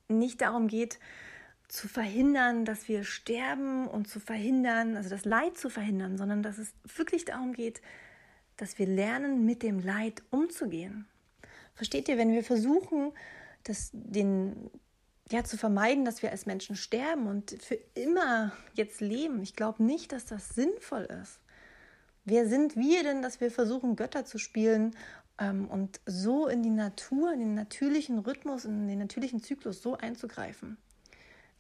nicht 0.08 0.42
darum 0.42 0.68
geht, 0.68 1.00
zu 1.70 1.86
verhindern, 1.86 2.64
dass 2.64 2.88
wir 2.88 3.04
sterben 3.04 3.86
und 3.86 4.08
zu 4.08 4.18
verhindern, 4.18 4.96
also 4.96 5.08
das 5.08 5.24
Leid 5.24 5.56
zu 5.56 5.70
verhindern, 5.70 6.18
sondern 6.18 6.42
dass 6.42 6.58
es 6.58 6.72
wirklich 6.96 7.24
darum 7.24 7.52
geht, 7.52 7.80
dass 8.56 8.78
wir 8.78 8.86
lernen, 8.86 9.44
mit 9.44 9.62
dem 9.62 9.78
Leid 9.78 10.22
umzugehen. 10.30 11.06
Versteht 11.74 12.08
ihr, 12.08 12.18
wenn 12.18 12.32
wir 12.32 12.42
versuchen, 12.42 13.12
das, 13.62 13.90
den, 13.92 14.68
ja, 15.30 15.44
zu 15.44 15.56
vermeiden, 15.56 16.04
dass 16.04 16.22
wir 16.22 16.32
als 16.32 16.44
Menschen 16.44 16.74
sterben 16.74 17.28
und 17.28 17.56
für 17.62 17.78
immer 17.94 18.52
jetzt 18.74 19.00
leben, 19.00 19.40
ich 19.40 19.54
glaube 19.54 19.84
nicht, 19.84 20.10
dass 20.10 20.26
das 20.26 20.48
sinnvoll 20.50 21.08
ist. 21.22 21.38
Wer 22.24 22.48
sind 22.48 22.76
wir 22.76 23.04
denn, 23.04 23.22
dass 23.22 23.40
wir 23.40 23.50
versuchen, 23.50 23.94
Götter 23.94 24.24
zu 24.24 24.38
spielen 24.38 24.96
ähm, 25.38 25.68
und 25.68 26.00
so 26.04 26.48
in 26.48 26.64
die 26.64 26.70
Natur, 26.70 27.32
in 27.32 27.38
den 27.38 27.54
natürlichen 27.54 28.18
Rhythmus, 28.18 28.64
in 28.64 28.88
den 28.88 28.98
natürlichen 28.98 29.40
Zyklus 29.40 29.82
so 29.82 29.96
einzugreifen? 29.96 30.76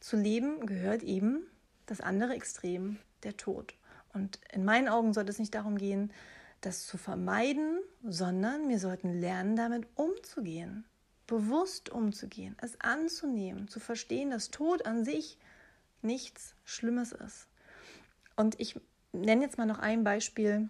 Zu 0.00 0.16
leben 0.16 0.66
gehört 0.66 1.02
eben 1.02 1.46
das 1.86 2.00
andere 2.00 2.34
Extrem, 2.34 2.98
der 3.22 3.36
Tod. 3.36 3.74
Und 4.12 4.40
in 4.52 4.64
meinen 4.64 4.88
Augen 4.88 5.12
sollte 5.12 5.30
es 5.30 5.38
nicht 5.38 5.54
darum 5.54 5.76
gehen, 5.76 6.12
das 6.60 6.86
zu 6.86 6.98
vermeiden, 6.98 7.78
sondern 8.02 8.68
wir 8.68 8.78
sollten 8.78 9.12
lernen, 9.20 9.56
damit 9.56 9.86
umzugehen, 9.94 10.84
bewusst 11.26 11.90
umzugehen, 11.90 12.56
es 12.60 12.80
anzunehmen, 12.80 13.68
zu 13.68 13.80
verstehen, 13.80 14.30
dass 14.30 14.50
Tod 14.50 14.84
an 14.84 15.04
sich 15.04 15.38
nichts 16.02 16.54
Schlimmes 16.64 17.12
ist. 17.12 17.46
Und 18.36 18.58
ich 18.58 18.78
nenne 19.12 19.42
jetzt 19.42 19.58
mal 19.58 19.66
noch 19.66 19.78
ein 19.78 20.04
Beispiel 20.04 20.68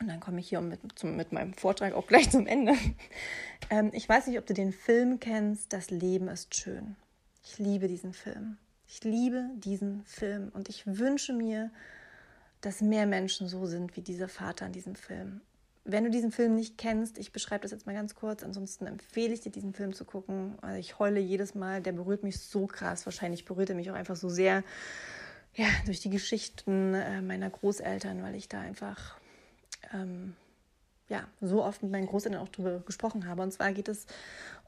und 0.00 0.06
dann 0.06 0.20
komme 0.20 0.40
ich 0.40 0.48
hier 0.48 0.60
mit, 0.60 0.80
zum, 0.94 1.16
mit 1.16 1.32
meinem 1.32 1.54
Vortrag 1.54 1.92
auch 1.92 2.06
gleich 2.06 2.30
zum 2.30 2.46
Ende. 2.46 2.74
Ähm, 3.70 3.90
ich 3.92 4.08
weiß 4.08 4.28
nicht, 4.28 4.38
ob 4.38 4.46
du 4.46 4.54
den 4.54 4.72
Film 4.72 5.20
kennst, 5.20 5.74
Das 5.74 5.90
Leben 5.90 6.28
ist 6.28 6.54
schön. 6.54 6.96
Ich 7.42 7.58
liebe 7.58 7.88
diesen 7.88 8.12
Film. 8.12 8.58
Ich 8.86 9.04
liebe 9.04 9.50
diesen 9.56 10.04
Film 10.04 10.50
und 10.54 10.68
ich 10.68 10.86
wünsche 10.86 11.32
mir, 11.32 11.70
dass 12.60 12.80
mehr 12.80 13.06
Menschen 13.06 13.46
so 13.48 13.66
sind 13.66 13.96
wie 13.96 14.00
dieser 14.00 14.28
Vater 14.28 14.66
in 14.66 14.72
diesem 14.72 14.94
Film. 14.94 15.40
Wenn 15.84 16.04
du 16.04 16.10
diesen 16.10 16.32
Film 16.32 16.54
nicht 16.54 16.76
kennst, 16.76 17.18
ich 17.18 17.32
beschreibe 17.32 17.62
das 17.62 17.70
jetzt 17.70 17.86
mal 17.86 17.94
ganz 17.94 18.14
kurz, 18.14 18.42
ansonsten 18.42 18.86
empfehle 18.86 19.32
ich 19.32 19.40
dir, 19.40 19.52
diesen 19.52 19.72
Film 19.72 19.94
zu 19.94 20.04
gucken. 20.04 20.58
Also 20.60 20.78
ich 20.78 20.98
heule 20.98 21.20
jedes 21.20 21.54
Mal, 21.54 21.80
der 21.80 21.92
berührt 21.92 22.24
mich 22.24 22.40
so 22.40 22.66
krass. 22.66 23.06
Wahrscheinlich 23.06 23.44
berührt 23.44 23.70
er 23.70 23.76
mich 23.76 23.90
auch 23.90 23.94
einfach 23.94 24.16
so 24.16 24.28
sehr, 24.28 24.64
ja, 25.54 25.66
durch 25.86 26.00
die 26.00 26.10
Geschichten 26.10 26.94
äh, 26.94 27.22
meiner 27.22 27.48
Großeltern, 27.48 28.22
weil 28.22 28.34
ich 28.34 28.48
da 28.48 28.60
einfach 28.60 29.18
ähm, 29.94 30.34
ja, 31.08 31.26
so 31.40 31.64
oft 31.64 31.82
mit 31.82 31.92
meinen 31.92 32.06
Großeltern 32.06 32.40
auch 32.40 32.48
darüber 32.48 32.80
gesprochen 32.80 33.26
habe. 33.26 33.42
Und 33.42 33.52
zwar 33.52 33.72
geht 33.72 33.88
es 33.88 34.06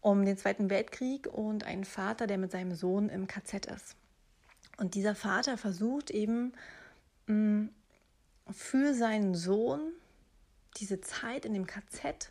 um 0.01 0.25
den 0.25 0.39
Zweiten 0.39 0.71
Weltkrieg 0.71 1.27
und 1.27 1.65
einen 1.65 1.85
Vater, 1.85 2.27
der 2.27 2.39
mit 2.39 2.51
seinem 2.51 2.75
Sohn 2.75 3.09
im 3.09 3.27
KZ 3.27 3.67
ist. 3.67 3.97
Und 4.79 4.95
dieser 4.95 5.15
Vater 5.15 5.59
versucht 5.59 6.11
eben 6.11 6.53
mh, 7.27 7.35
mm, 7.35 7.71
für 8.51 8.95
seinen 8.95 9.35
Sohn 9.35 9.93
diese 10.79 11.01
Zeit 11.01 11.45
in 11.45 11.53
dem 11.53 11.67
KZ, 11.67 12.31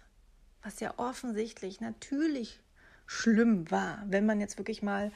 was 0.64 0.80
ja 0.80 0.94
offensichtlich 0.98 1.80
natürlich 1.80 2.60
schlimm 3.06 3.70
war, 3.70 4.04
wenn 4.08 4.26
man 4.26 4.42
jetzt 4.42 4.58
wirklich 4.58 4.82
mal 4.82 5.12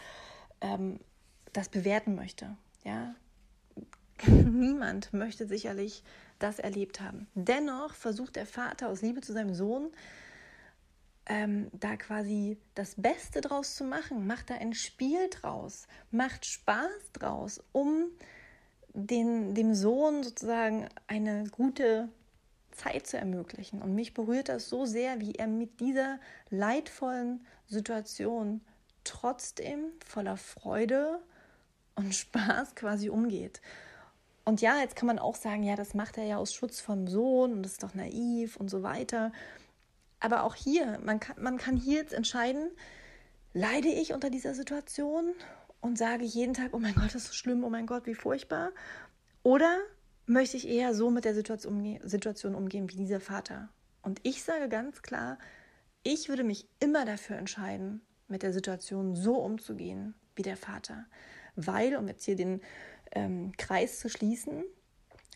ähm, 0.61 0.99
das 1.51 1.69
bewerten 1.69 2.15
möchte. 2.15 2.55
Ja, 2.83 3.15
Niemand 4.27 5.11
möchte 5.13 5.47
sicherlich 5.47 6.03
das 6.43 6.59
erlebt 6.59 7.01
haben. 7.01 7.27
Dennoch 7.33 7.93
versucht 7.93 8.35
der 8.35 8.45
Vater 8.45 8.89
aus 8.89 9.01
Liebe 9.01 9.21
zu 9.21 9.33
seinem 9.33 9.55
Sohn, 9.55 9.91
ähm, 11.25 11.69
da 11.71 11.95
quasi 11.95 12.57
das 12.75 12.95
Beste 12.97 13.41
draus 13.41 13.75
zu 13.75 13.85
machen, 13.85 14.27
macht 14.27 14.49
da 14.49 14.55
ein 14.55 14.73
Spiel 14.73 15.29
draus, 15.29 15.87
macht 16.11 16.45
Spaß 16.45 17.11
draus, 17.13 17.63
um 17.71 18.07
den, 18.93 19.55
dem 19.55 19.73
Sohn 19.73 20.23
sozusagen 20.23 20.89
eine 21.07 21.45
gute 21.45 22.09
Zeit 22.71 23.07
zu 23.07 23.17
ermöglichen. 23.17 23.81
Und 23.81 23.95
mich 23.95 24.13
berührt 24.13 24.49
das 24.49 24.67
so 24.67 24.85
sehr, 24.85 25.19
wie 25.21 25.35
er 25.35 25.47
mit 25.47 25.79
dieser 25.79 26.19
leidvollen 26.49 27.45
Situation 27.67 28.61
trotzdem 29.03 29.91
voller 30.05 30.37
Freude 30.37 31.19
und 31.95 32.13
Spaß 32.15 32.75
quasi 32.75 33.09
umgeht. 33.09 33.61
Und 34.45 34.61
ja, 34.61 34.79
jetzt 34.79 34.95
kann 34.95 35.07
man 35.07 35.19
auch 35.19 35.35
sagen, 35.35 35.63
ja, 35.63 35.75
das 35.75 35.93
macht 35.93 36.17
er 36.17 36.25
ja 36.25 36.37
aus 36.37 36.53
Schutz 36.53 36.81
vom 36.81 37.07
Sohn 37.07 37.53
und 37.53 37.63
das 37.63 37.73
ist 37.73 37.83
doch 37.83 37.93
naiv 37.93 38.57
und 38.57 38.69
so 38.69 38.83
weiter. 38.83 39.31
Aber 40.19 40.43
auch 40.43 40.55
hier, 40.55 40.99
man 41.03 41.19
kann, 41.19 41.41
man 41.41 41.57
kann 41.57 41.77
hier 41.77 41.99
jetzt 41.99 42.13
entscheiden, 42.13 42.69
leide 43.53 43.87
ich 43.87 44.13
unter 44.13 44.29
dieser 44.29 44.53
Situation 44.53 45.33
und 45.79 45.97
sage 45.97 46.25
jeden 46.25 46.53
Tag, 46.53 46.69
oh 46.73 46.79
mein 46.79 46.95
Gott, 46.95 47.07
das 47.07 47.15
ist 47.15 47.27
so 47.27 47.33
schlimm, 47.33 47.63
oh 47.63 47.69
mein 47.69 47.85
Gott, 47.85 48.05
wie 48.05 48.15
furchtbar. 48.15 48.71
Oder 49.43 49.77
möchte 50.25 50.57
ich 50.57 50.67
eher 50.67 50.93
so 50.93 51.09
mit 51.09 51.25
der 51.25 51.35
Situation, 51.35 51.73
umge 51.75 51.99
Situation 52.03 52.55
umgehen 52.55 52.89
wie 52.89 52.95
dieser 52.95 53.19
Vater? 53.19 53.69
Und 54.01 54.19
ich 54.23 54.43
sage 54.43 54.69
ganz 54.69 55.01
klar, 55.01 55.37
ich 56.03 56.27
würde 56.27 56.43
mich 56.43 56.67
immer 56.79 57.05
dafür 57.05 57.37
entscheiden, 57.37 58.01
mit 58.27 58.43
der 58.43 58.53
Situation 58.53 59.15
so 59.15 59.35
umzugehen 59.35 60.15
wie 60.35 60.41
der 60.41 60.57
Vater. 60.57 61.05
Weil, 61.55 61.95
um 61.95 62.07
jetzt 62.07 62.25
hier 62.25 62.35
den 62.35 62.61
ähm, 63.13 63.51
Kreis 63.57 63.99
zu 63.99 64.09
schließen, 64.09 64.63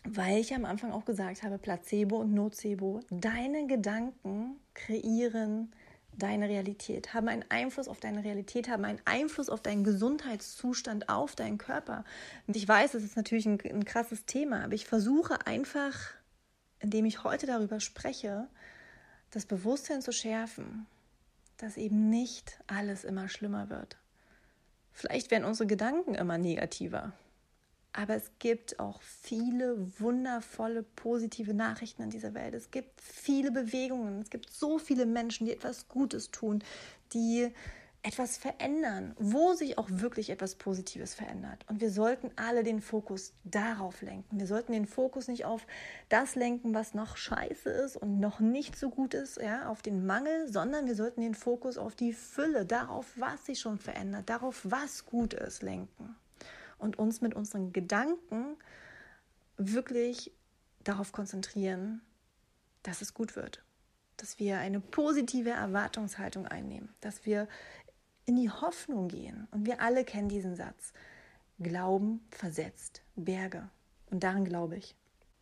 weil 0.04 0.38
ich 0.38 0.54
am 0.54 0.64
Anfang 0.64 0.92
auch 0.92 1.04
gesagt 1.04 1.42
habe, 1.42 1.58
Placebo 1.58 2.16
und 2.16 2.34
Nocebo, 2.34 3.00
deine 3.10 3.66
Gedanken 3.66 4.56
kreieren 4.74 5.72
deine 6.18 6.48
Realität, 6.48 7.14
haben 7.14 7.28
einen 7.28 7.44
Einfluss 7.48 7.88
auf 7.88 8.00
deine 8.00 8.24
Realität, 8.24 8.68
haben 8.68 8.84
einen 8.84 9.00
Einfluss 9.04 9.48
auf 9.48 9.62
deinen 9.62 9.84
Gesundheitszustand, 9.84 11.08
auf 11.08 11.36
deinen 11.36 11.58
Körper. 11.58 12.04
Und 12.46 12.56
ich 12.56 12.66
weiß, 12.66 12.92
das 12.92 13.04
ist 13.04 13.16
natürlich 13.16 13.46
ein, 13.46 13.60
ein 13.64 13.84
krasses 13.84 14.26
Thema, 14.26 14.64
aber 14.64 14.74
ich 14.74 14.86
versuche 14.86 15.46
einfach, 15.46 15.94
indem 16.80 17.04
ich 17.04 17.24
heute 17.24 17.46
darüber 17.46 17.80
spreche, 17.80 18.48
das 19.30 19.46
Bewusstsein 19.46 20.02
zu 20.02 20.12
schärfen, 20.12 20.86
dass 21.56 21.76
eben 21.76 22.10
nicht 22.10 22.58
alles 22.66 23.04
immer 23.04 23.28
schlimmer 23.28 23.70
wird. 23.70 23.96
Vielleicht 24.92 25.30
werden 25.30 25.44
unsere 25.44 25.66
Gedanken 25.66 26.14
immer 26.14 26.38
negativer. 26.38 27.12
Aber 27.98 28.14
es 28.14 28.30
gibt 28.38 28.78
auch 28.78 29.02
viele 29.02 29.76
wundervolle, 29.98 30.84
positive 30.84 31.52
Nachrichten 31.52 32.02
in 32.02 32.10
dieser 32.10 32.32
Welt. 32.32 32.54
Es 32.54 32.70
gibt 32.70 33.00
viele 33.00 33.50
Bewegungen. 33.50 34.22
Es 34.22 34.30
gibt 34.30 34.52
so 34.52 34.78
viele 34.78 35.04
Menschen, 35.04 35.46
die 35.46 35.52
etwas 35.52 35.88
Gutes 35.88 36.30
tun, 36.30 36.62
die 37.12 37.52
etwas 38.04 38.36
verändern, 38.36 39.16
wo 39.18 39.54
sich 39.54 39.78
auch 39.78 39.88
wirklich 39.90 40.30
etwas 40.30 40.54
Positives 40.54 41.14
verändert. 41.14 41.64
Und 41.68 41.80
wir 41.80 41.90
sollten 41.90 42.30
alle 42.36 42.62
den 42.62 42.80
Fokus 42.80 43.32
darauf 43.42 44.00
lenken. 44.00 44.38
Wir 44.38 44.46
sollten 44.46 44.70
den 44.70 44.86
Fokus 44.86 45.26
nicht 45.26 45.44
auf 45.44 45.66
das 46.08 46.36
lenken, 46.36 46.74
was 46.74 46.94
noch 46.94 47.16
scheiße 47.16 47.68
ist 47.68 47.96
und 47.96 48.20
noch 48.20 48.38
nicht 48.38 48.78
so 48.78 48.90
gut 48.90 49.14
ist, 49.14 49.38
ja, 49.38 49.68
auf 49.68 49.82
den 49.82 50.06
Mangel, 50.06 50.46
sondern 50.46 50.86
wir 50.86 50.94
sollten 50.94 51.20
den 51.20 51.34
Fokus 51.34 51.76
auf 51.76 51.96
die 51.96 52.12
Fülle, 52.12 52.64
darauf, 52.64 53.06
was 53.16 53.46
sich 53.46 53.58
schon 53.58 53.80
verändert, 53.80 54.30
darauf, 54.30 54.60
was 54.62 55.04
gut 55.04 55.34
ist, 55.34 55.64
lenken 55.64 56.14
und 56.78 56.98
uns 56.98 57.20
mit 57.20 57.34
unseren 57.34 57.72
Gedanken 57.72 58.56
wirklich 59.56 60.32
darauf 60.84 61.12
konzentrieren, 61.12 62.00
dass 62.82 63.02
es 63.02 63.14
gut 63.14 63.36
wird. 63.36 63.62
Dass 64.16 64.38
wir 64.38 64.58
eine 64.58 64.80
positive 64.80 65.50
Erwartungshaltung 65.50 66.46
einnehmen, 66.46 66.88
dass 67.00 67.26
wir 67.26 67.48
in 68.24 68.36
die 68.36 68.50
Hoffnung 68.50 69.08
gehen. 69.08 69.48
Und 69.50 69.66
wir 69.66 69.80
alle 69.80 70.04
kennen 70.04 70.28
diesen 70.28 70.54
Satz. 70.54 70.92
Glauben 71.58 72.20
versetzt 72.30 73.02
Berge. 73.16 73.68
Und 74.10 74.22
daran 74.22 74.44
glaube 74.44 74.76
ich. 74.76 74.94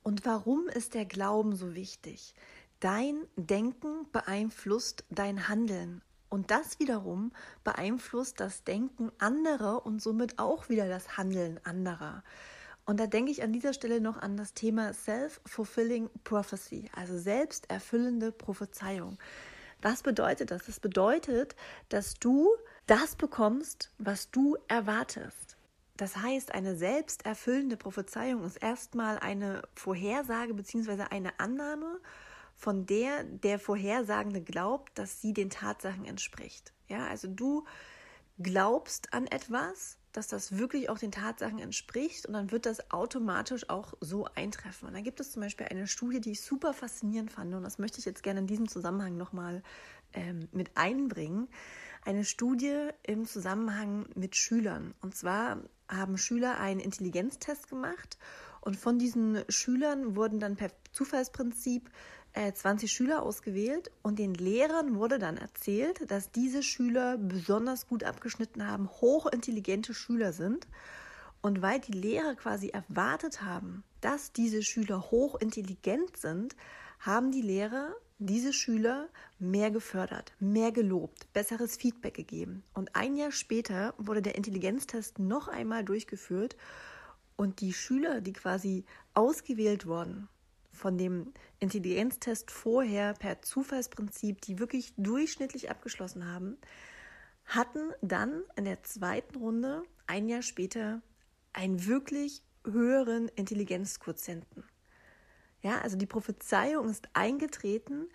Und 0.02 0.24
warum 0.24 0.68
ist 0.68 0.94
der 0.94 1.04
Glauben 1.04 1.56
so 1.56 1.74
wichtig? 1.74 2.34
Dein 2.80 3.16
Denken 3.36 4.06
beeinflusst 4.12 5.04
dein 5.10 5.48
Handeln. 5.48 6.02
Und 6.36 6.50
das 6.50 6.78
wiederum 6.78 7.32
beeinflusst 7.64 8.40
das 8.40 8.62
Denken 8.62 9.10
anderer 9.16 9.86
und 9.86 10.02
somit 10.02 10.38
auch 10.38 10.68
wieder 10.68 10.86
das 10.86 11.16
Handeln 11.16 11.58
anderer. 11.64 12.22
Und 12.84 13.00
da 13.00 13.06
denke 13.06 13.30
ich 13.30 13.42
an 13.42 13.54
dieser 13.54 13.72
Stelle 13.72 14.02
noch 14.02 14.18
an 14.18 14.36
das 14.36 14.52
Thema 14.52 14.92
Self-Fulfilling 14.92 16.10
Prophecy, 16.24 16.90
also 16.94 17.16
selbsterfüllende 17.16 18.32
Prophezeiung. 18.32 19.16
Was 19.80 20.02
bedeutet 20.02 20.50
das? 20.50 20.66
Das 20.66 20.78
bedeutet, 20.78 21.56
dass 21.88 22.12
du 22.12 22.50
das 22.86 23.16
bekommst, 23.16 23.90
was 23.96 24.30
du 24.30 24.58
erwartest. 24.68 25.56
Das 25.96 26.18
heißt, 26.18 26.52
eine 26.52 26.76
selbsterfüllende 26.76 27.78
Prophezeiung 27.78 28.44
ist 28.44 28.58
erstmal 28.58 29.18
eine 29.20 29.62
Vorhersage 29.74 30.52
bzw. 30.52 31.04
eine 31.08 31.40
Annahme 31.40 31.98
von 32.56 32.86
der 32.86 33.24
der 33.24 33.58
Vorhersagende 33.58 34.42
glaubt, 34.42 34.98
dass 34.98 35.20
sie 35.20 35.32
den 35.32 35.50
Tatsachen 35.50 36.04
entspricht. 36.04 36.72
Ja, 36.88 37.06
also 37.06 37.28
du 37.28 37.64
glaubst 38.38 39.12
an 39.12 39.26
etwas, 39.26 39.98
dass 40.12 40.28
das 40.28 40.56
wirklich 40.56 40.88
auch 40.88 40.98
den 40.98 41.12
Tatsachen 41.12 41.58
entspricht 41.58 42.26
und 42.26 42.32
dann 42.32 42.50
wird 42.50 42.64
das 42.64 42.90
automatisch 42.90 43.68
auch 43.68 43.92
so 44.00 44.26
eintreffen. 44.34 44.88
Und 44.88 44.94
dann 44.94 45.04
gibt 45.04 45.20
es 45.20 45.32
zum 45.32 45.42
Beispiel 45.42 45.66
eine 45.66 45.86
Studie, 45.86 46.20
die 46.20 46.32
ich 46.32 46.40
super 46.40 46.72
faszinierend 46.72 47.30
fand 47.30 47.54
und 47.54 47.62
das 47.62 47.78
möchte 47.78 47.98
ich 47.98 48.06
jetzt 48.06 48.22
gerne 48.22 48.40
in 48.40 48.46
diesem 48.46 48.68
Zusammenhang 48.68 49.16
nochmal 49.16 49.62
ähm, 50.14 50.48
mit 50.52 50.70
einbringen. 50.76 51.48
Eine 52.04 52.24
Studie 52.24 52.88
im 53.02 53.26
Zusammenhang 53.26 54.06
mit 54.14 54.36
Schülern. 54.36 54.94
Und 55.02 55.14
zwar 55.14 55.58
haben 55.88 56.16
Schüler 56.16 56.58
einen 56.58 56.80
Intelligenztest 56.80 57.68
gemacht 57.68 58.16
und 58.60 58.76
von 58.76 58.98
diesen 58.98 59.44
Schülern 59.48 60.16
wurden 60.16 60.40
dann 60.40 60.56
per 60.56 60.70
Zufallsprinzip 60.92 61.90
20 62.36 62.90
äh, 62.90 62.92
Schüler 62.92 63.22
ausgewählt 63.22 63.90
und 64.02 64.18
den 64.18 64.34
Lehrern 64.34 64.96
wurde 64.96 65.18
dann 65.18 65.36
erzählt, 65.36 66.10
dass 66.10 66.30
diese 66.30 66.62
Schüler 66.62 67.16
besonders 67.16 67.86
gut 67.86 68.04
abgeschnitten 68.04 68.66
haben, 68.66 68.88
hochintelligente 68.88 69.94
Schüler 69.94 70.32
sind. 70.32 70.66
Und 71.40 71.62
weil 71.62 71.80
die 71.80 71.92
Lehrer 71.92 72.34
quasi 72.34 72.68
erwartet 72.68 73.42
haben, 73.42 73.84
dass 74.00 74.32
diese 74.32 74.62
Schüler 74.62 75.10
hochintelligent 75.10 76.16
sind, 76.16 76.56
haben 77.00 77.30
die 77.30 77.42
Lehrer 77.42 77.94
diese 78.18 78.52
Schüler 78.52 79.08
mehr 79.38 79.70
gefördert, 79.70 80.32
mehr 80.40 80.72
gelobt, 80.72 81.32
besseres 81.32 81.76
Feedback 81.76 82.14
gegeben. 82.14 82.62
Und 82.74 82.96
ein 82.96 83.16
Jahr 83.16 83.32
später 83.32 83.94
wurde 83.98 84.22
der 84.22 84.34
Intelligenztest 84.34 85.18
noch 85.18 85.48
einmal 85.48 85.84
durchgeführt 85.84 86.56
und 87.36 87.60
die 87.60 87.74
Schüler, 87.74 88.20
die 88.22 88.32
quasi 88.32 88.84
ausgewählt 89.12 89.86
wurden, 89.86 90.28
von 90.76 90.96
dem 90.98 91.32
Intelligenztest 91.58 92.50
vorher 92.50 93.14
per 93.14 93.42
Zufallsprinzip, 93.42 94.40
die 94.42 94.58
wirklich 94.58 94.94
durchschnittlich 94.96 95.70
abgeschlossen 95.70 96.30
haben, 96.32 96.56
hatten 97.46 97.92
dann 98.02 98.42
in 98.56 98.64
der 98.64 98.82
zweiten 98.82 99.36
Runde 99.38 99.82
ein 100.06 100.28
Jahr 100.28 100.42
später 100.42 101.02
einen 101.52 101.86
wirklich 101.86 102.42
höheren 102.64 103.28
Intelligenzquotienten. 103.28 104.64
Ja, 105.62 105.80
also 105.80 105.96
die 105.96 106.06
Prophezeiung 106.06 106.88
ist 106.88 107.08
eingetreten, 107.12 108.08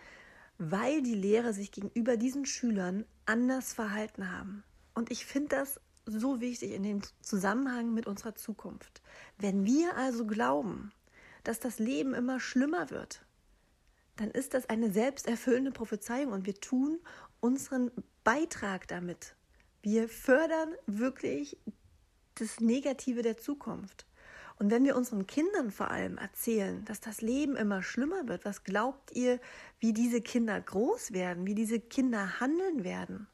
weil 0.58 1.02
die 1.02 1.16
Lehrer 1.16 1.54
sich 1.54 1.72
gegenüber 1.72 2.18
diesen 2.18 2.46
Schülern 2.46 3.06
anders 3.26 3.74
verhalten 3.74 4.32
haben. 4.32 4.64
Und 4.94 5.12
ich 5.12 5.26
finde 5.26 5.56
das 5.56 5.80
so 6.06 6.42
wichtig 6.42 6.72
in 6.72 6.84
dem 6.84 7.02
Zusammenhang 7.22 7.94
mit 7.94 8.06
unserer 8.08 8.36
Zukunft. 8.36 9.02
Wenn 9.38 9.66
wir 9.66 9.96
also 9.98 10.26
glauben, 10.26 10.92
dass 11.44 11.60
das 11.60 11.80
Leben 11.80 12.14
immer 12.14 12.40
schlimmer 12.40 12.90
wird, 12.90 13.26
dann 14.18 14.32
ist 14.32 14.54
das 14.54 14.70
eine 14.70 14.92
selbsterfüllende 14.92 15.72
Prophezeiung 15.72 16.32
und 16.32 16.46
wir 16.46 16.60
tun 16.60 17.00
unseren 17.40 17.92
Beitrag 18.24 18.88
damit. 18.88 19.36
Wir 19.82 20.08
fördern 20.08 20.74
wirklich 20.86 21.58
das 22.36 22.60
Negative 22.60 23.24
der 23.24 23.38
Zukunft. 23.38 24.06
Und 24.60 24.70
wenn 24.70 24.84
wir 24.84 24.96
unseren 24.96 25.26
Kindern 25.26 25.72
vor 25.72 25.90
allem 25.90 26.20
erzählen, 26.20 26.86
dass 26.86 27.00
das 27.00 27.22
Leben 27.22 27.56
immer 27.56 27.82
schlimmer 27.82 28.28
wird, 28.28 28.46
was 28.46 28.64
glaubt 28.64 29.12
ihr, 29.16 29.40
wie 29.80 29.92
diese 29.92 30.22
Kinder 30.22 30.62
groß 30.62 31.14
werden, 31.14 31.48
wie 31.48 31.56
diese 31.56 31.80
Kinder 31.80 32.40
handeln 32.40 32.84
werden? 32.84 33.28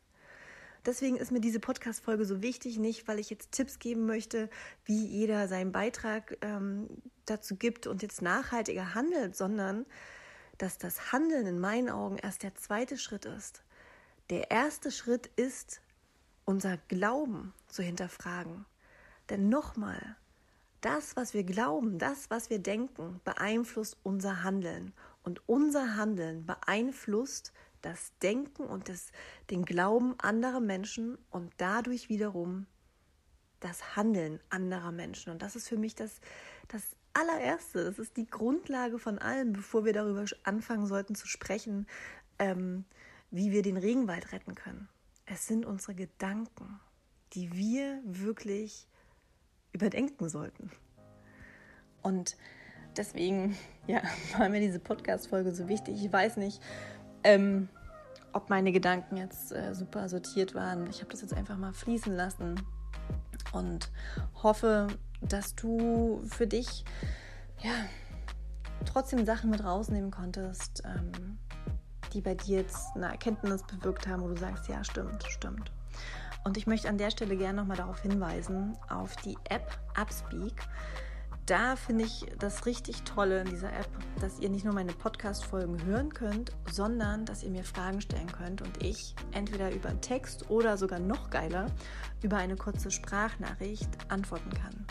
Deswegen 0.88 1.18
ist 1.18 1.34
mir 1.34 1.42
diese 1.42 1.60
Podcast-Folge 1.60 2.24
so 2.24 2.42
wichtig, 2.42 2.80
nicht 2.80 3.10
weil 3.10 3.20
ich 3.20 3.30
jetzt 3.30 3.52
Tipps 3.52 3.78
geben 3.78 4.06
möchte, 4.06 4.50
wie 4.86 5.06
jeder 5.06 5.50
seinen 5.50 5.74
Beitrag 5.74 6.38
ähm, 6.42 6.88
dazu 7.26 7.58
gibt 7.58 7.88
und 7.88 8.02
jetzt 8.02 8.22
nachhaltiger 8.22 8.96
handelt, 8.96 9.36
sondern 9.36 9.86
dass 10.58 10.78
das 10.78 11.12
Handeln 11.12 11.46
in 11.46 11.60
meinen 11.60 11.90
Augen 11.90 12.18
erst 12.18 12.44
der 12.44 12.56
zweite 12.56 12.98
Schritt 12.98 13.26
ist. 13.26 13.64
Der 14.30 14.50
erste 14.50 14.90
Schritt 14.90 15.28
ist, 15.36 15.82
unser 16.46 16.78
Glauben 16.88 17.54
zu 17.68 17.84
hinterfragen. 17.84 18.66
Denn 19.30 19.50
nochmal, 19.50 20.16
das, 20.80 21.18
was 21.18 21.34
wir 21.34 21.44
glauben, 21.44 22.00
das, 22.00 22.30
was 22.30 22.50
wir 22.50 22.60
denken, 22.60 23.20
beeinflusst 23.26 23.98
unser 24.04 24.42
Handeln. 24.44 24.94
Und 25.22 25.42
unser 25.50 25.98
Handeln 25.98 26.46
beeinflusst 26.46 27.52
das 27.82 28.12
Denken 28.22 28.64
und 28.64 28.90
das, 28.90 29.12
den 29.50 29.66
Glauben 29.66 30.16
anderer 30.20 30.60
Menschen 30.60 31.18
und 31.30 31.54
dadurch 31.58 32.10
wiederum 32.10 32.66
das 33.60 33.96
Handeln 33.96 34.40
anderer 34.50 34.92
Menschen. 34.92 35.32
Und 35.32 35.42
das 35.42 35.56
ist 35.56 35.68
für 35.68 35.78
mich 35.78 35.96
das, 35.96 36.22
das 36.68 36.84
allererste, 37.14 37.84
das 37.84 38.00
ist 38.00 38.18
die 38.18 38.28
Grundlage 38.28 39.00
von 39.00 39.20
allem, 39.20 39.54
bevor 39.54 39.86
wir 39.86 39.94
darüber 39.94 40.26
anfangen 40.44 40.86
sollten 40.86 41.16
zu 41.16 41.28
sprechen, 41.28 41.88
ähm, 42.40 42.86
wie 43.32 43.52
wir 43.52 43.62
den 43.62 43.78
Regenwald 43.78 44.32
retten 44.32 44.56
können. 44.56 44.88
Es 45.26 45.48
sind 45.48 45.66
unsere 45.66 45.96
Gedanken, 45.96 46.80
die 47.34 47.52
wir 47.54 48.02
wirklich 48.06 48.88
überdenken 49.74 50.30
sollten. 50.30 50.72
Und 52.02 52.38
deswegen, 52.96 53.58
ja, 53.88 54.02
war 54.38 54.50
mir 54.50 54.62
diese 54.62 54.80
Podcast-Folge 54.80 55.54
so 55.54 55.68
wichtig. 55.68 56.04
Ich 56.04 56.12
weiß 56.12 56.38
nicht, 56.38 56.62
ähm, 57.24 57.70
ob 58.34 58.50
meine 58.50 58.72
Gedanken 58.72 59.18
jetzt 59.18 59.52
äh, 59.52 59.74
super 59.74 60.10
sortiert 60.10 60.56
waren. 60.56 60.88
Ich 60.90 61.00
habe 61.00 61.12
das 61.12 61.22
jetzt 61.22 61.34
einfach 61.34 61.58
mal 61.58 61.74
fließen 61.74 62.16
lassen 62.16 62.62
und 63.52 63.92
hoffe, 64.44 64.88
dass 65.22 65.56
du 65.56 66.22
für 66.28 66.48
dich 66.48 66.86
ja 67.60 67.72
trotzdem 68.86 69.26
Sachen 69.26 69.50
mit 69.50 69.64
rausnehmen 69.64 70.12
konntest, 70.12 70.84
ähm, 70.86 71.40
die 72.14 72.22
bei 72.22 72.36
dir 72.36 72.60
jetzt 72.60 72.96
eine 72.96 73.08
Erkenntnis 73.08 73.64
bewirkt 73.64 74.08
haben, 74.08 74.22
wo 74.22 74.28
du 74.28 74.38
sagst, 74.38 74.68
ja, 74.68 74.84
stimmt, 74.84 75.24
stimmt. 75.24 75.72
Und 76.44 76.58
ich 76.58 76.68
möchte 76.68 76.88
an 76.88 76.98
der 76.98 77.12
Stelle 77.12 77.36
gerne 77.36 77.62
nochmal 77.62 77.78
darauf 77.78 78.02
hinweisen, 78.02 78.78
auf 78.90 79.16
die 79.18 79.38
App 79.50 79.78
Upspeak. 80.00 80.54
Da 81.48 81.78
finde 81.78 82.04
ich 82.04 82.26
das 82.38 82.66
richtig 82.66 83.04
Tolle 83.04 83.42
in 83.42 83.50
dieser 83.50 83.72
App, 83.72 83.90
dass 84.20 84.40
ihr 84.40 84.50
nicht 84.50 84.66
nur 84.66 84.74
meine 84.74 84.92
Podcast-Folgen 84.92 85.84
hören 85.86 86.14
könnt, 86.14 86.52
sondern 86.70 87.26
dass 87.26 87.42
ihr 87.42 87.50
mir 87.50 87.64
Fragen 87.64 88.02
stellen 88.02 88.32
könnt 88.32 88.62
und 88.62 88.84
ich 88.84 89.16
entweder 89.32 89.74
über 89.74 90.00
Text 90.02 90.50
oder 90.50 90.78
sogar 90.78 91.00
noch 91.00 91.30
geiler 91.30 91.68
über 92.22 92.36
eine 92.38 92.58
kurze 92.58 92.92
Sprachnachricht 92.92 93.90
antworten 94.10 94.50
kann. 94.50 94.86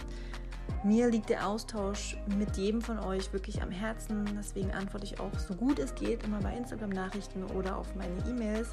Mir 0.83 1.11
liegt 1.11 1.29
der 1.29 1.47
Austausch 1.47 2.16
mit 2.38 2.57
jedem 2.57 2.81
von 2.81 2.99
euch 3.01 3.33
wirklich 3.33 3.61
am 3.61 3.71
Herzen. 3.71 4.25
Deswegen 4.38 4.71
antworte 4.71 5.05
ich 5.05 5.21
auch 5.21 5.38
so 5.38 5.55
gut 5.55 5.79
es 5.79 5.95
geht 5.95 6.23
immer 6.23 6.40
bei 6.40 6.57
Instagram-Nachrichten 6.57 7.45
oder 7.45 7.77
auf 7.77 7.95
meine 7.97 8.19
E-Mails 8.31 8.69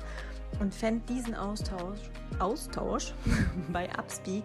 und 0.59 0.73
fände 0.73 1.03
diesen 1.09 1.35
Austausch, 1.35 1.99
Austausch 2.39 3.13
bei 3.73 3.89
Upspeak 3.97 4.43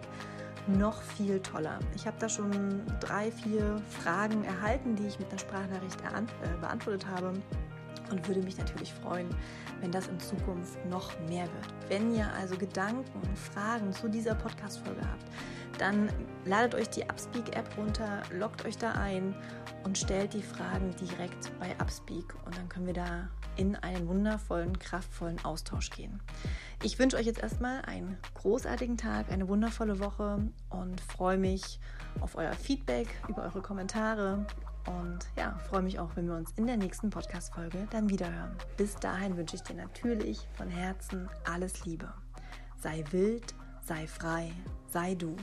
noch 0.77 1.01
viel 1.01 1.39
toller. 1.39 1.79
Ich 1.95 2.05
habe 2.05 2.17
da 2.19 2.29
schon 2.29 2.83
drei, 2.99 3.31
vier 3.31 3.81
Fragen 3.89 4.43
erhalten, 4.43 4.95
die 4.95 5.07
ich 5.07 5.19
mit 5.19 5.29
einer 5.29 5.39
Sprachnachricht 5.39 5.99
äh, 6.01 6.59
beantwortet 6.59 7.07
habe 7.07 7.33
und 8.09 8.27
würde 8.27 8.41
mich 8.41 8.57
natürlich 8.57 8.93
freuen, 8.93 9.29
wenn 9.81 9.91
das 9.91 10.07
in 10.07 10.19
Zukunft 10.19 10.83
noch 10.85 11.17
mehr 11.27 11.45
wird. 11.45 11.73
Wenn 11.87 12.13
ihr 12.13 12.31
also 12.33 12.57
Gedanken 12.57 13.19
und 13.21 13.37
Fragen 13.37 13.91
zu 13.93 14.09
dieser 14.09 14.35
Podcast-Folge 14.35 15.01
habt, 15.01 15.25
dann 15.77 16.09
ladet 16.45 16.75
euch 16.75 16.89
die 16.89 17.03
Upspeak-App 17.03 17.77
runter, 17.77 18.21
loggt 18.31 18.65
euch 18.65 18.77
da 18.77 18.91
ein 18.91 19.33
und 19.83 19.97
stellt 19.97 20.33
die 20.33 20.41
Fragen 20.41 20.93
direkt 20.99 21.57
bei 21.59 21.71
Upspeak 21.79 22.35
und 22.45 22.57
dann 22.57 22.67
können 22.67 22.87
wir 22.87 22.93
da 22.93 23.29
in 23.55 23.75
einen 23.75 24.07
wundervollen, 24.07 24.77
kraftvollen 24.79 25.43
Austausch 25.43 25.89
gehen. 25.89 26.21
Ich 26.83 26.97
wünsche 26.99 27.17
euch 27.17 27.25
jetzt 27.25 27.41
erstmal 27.41 27.81
einen 27.83 28.17
großartigen 28.35 28.97
Tag, 28.97 29.31
eine 29.31 29.47
wundervolle 29.47 29.99
Woche 29.99 30.39
und 30.69 31.01
freue 31.01 31.37
mich 31.37 31.79
auf 32.21 32.35
euer 32.35 32.53
Feedback, 32.53 33.07
über 33.27 33.43
eure 33.43 33.61
Kommentare 33.61 34.45
und 34.85 35.19
ja, 35.37 35.57
freue 35.69 35.81
mich 35.81 35.99
auch, 35.99 36.15
wenn 36.15 36.27
wir 36.27 36.35
uns 36.35 36.51
in 36.55 36.67
der 36.67 36.77
nächsten 36.77 37.09
Podcast-Folge 37.09 37.87
dann 37.91 38.09
wiederhören. 38.09 38.55
Bis 38.77 38.95
dahin 38.95 39.37
wünsche 39.37 39.55
ich 39.55 39.63
dir 39.63 39.75
natürlich 39.75 40.47
von 40.55 40.69
Herzen 40.69 41.29
alles 41.45 41.85
Liebe. 41.85 42.11
Sei 42.77 43.03
wild, 43.11 43.53
sei 43.81 44.07
frei, 44.07 44.51
sei 44.87 45.15
du. 45.15 45.35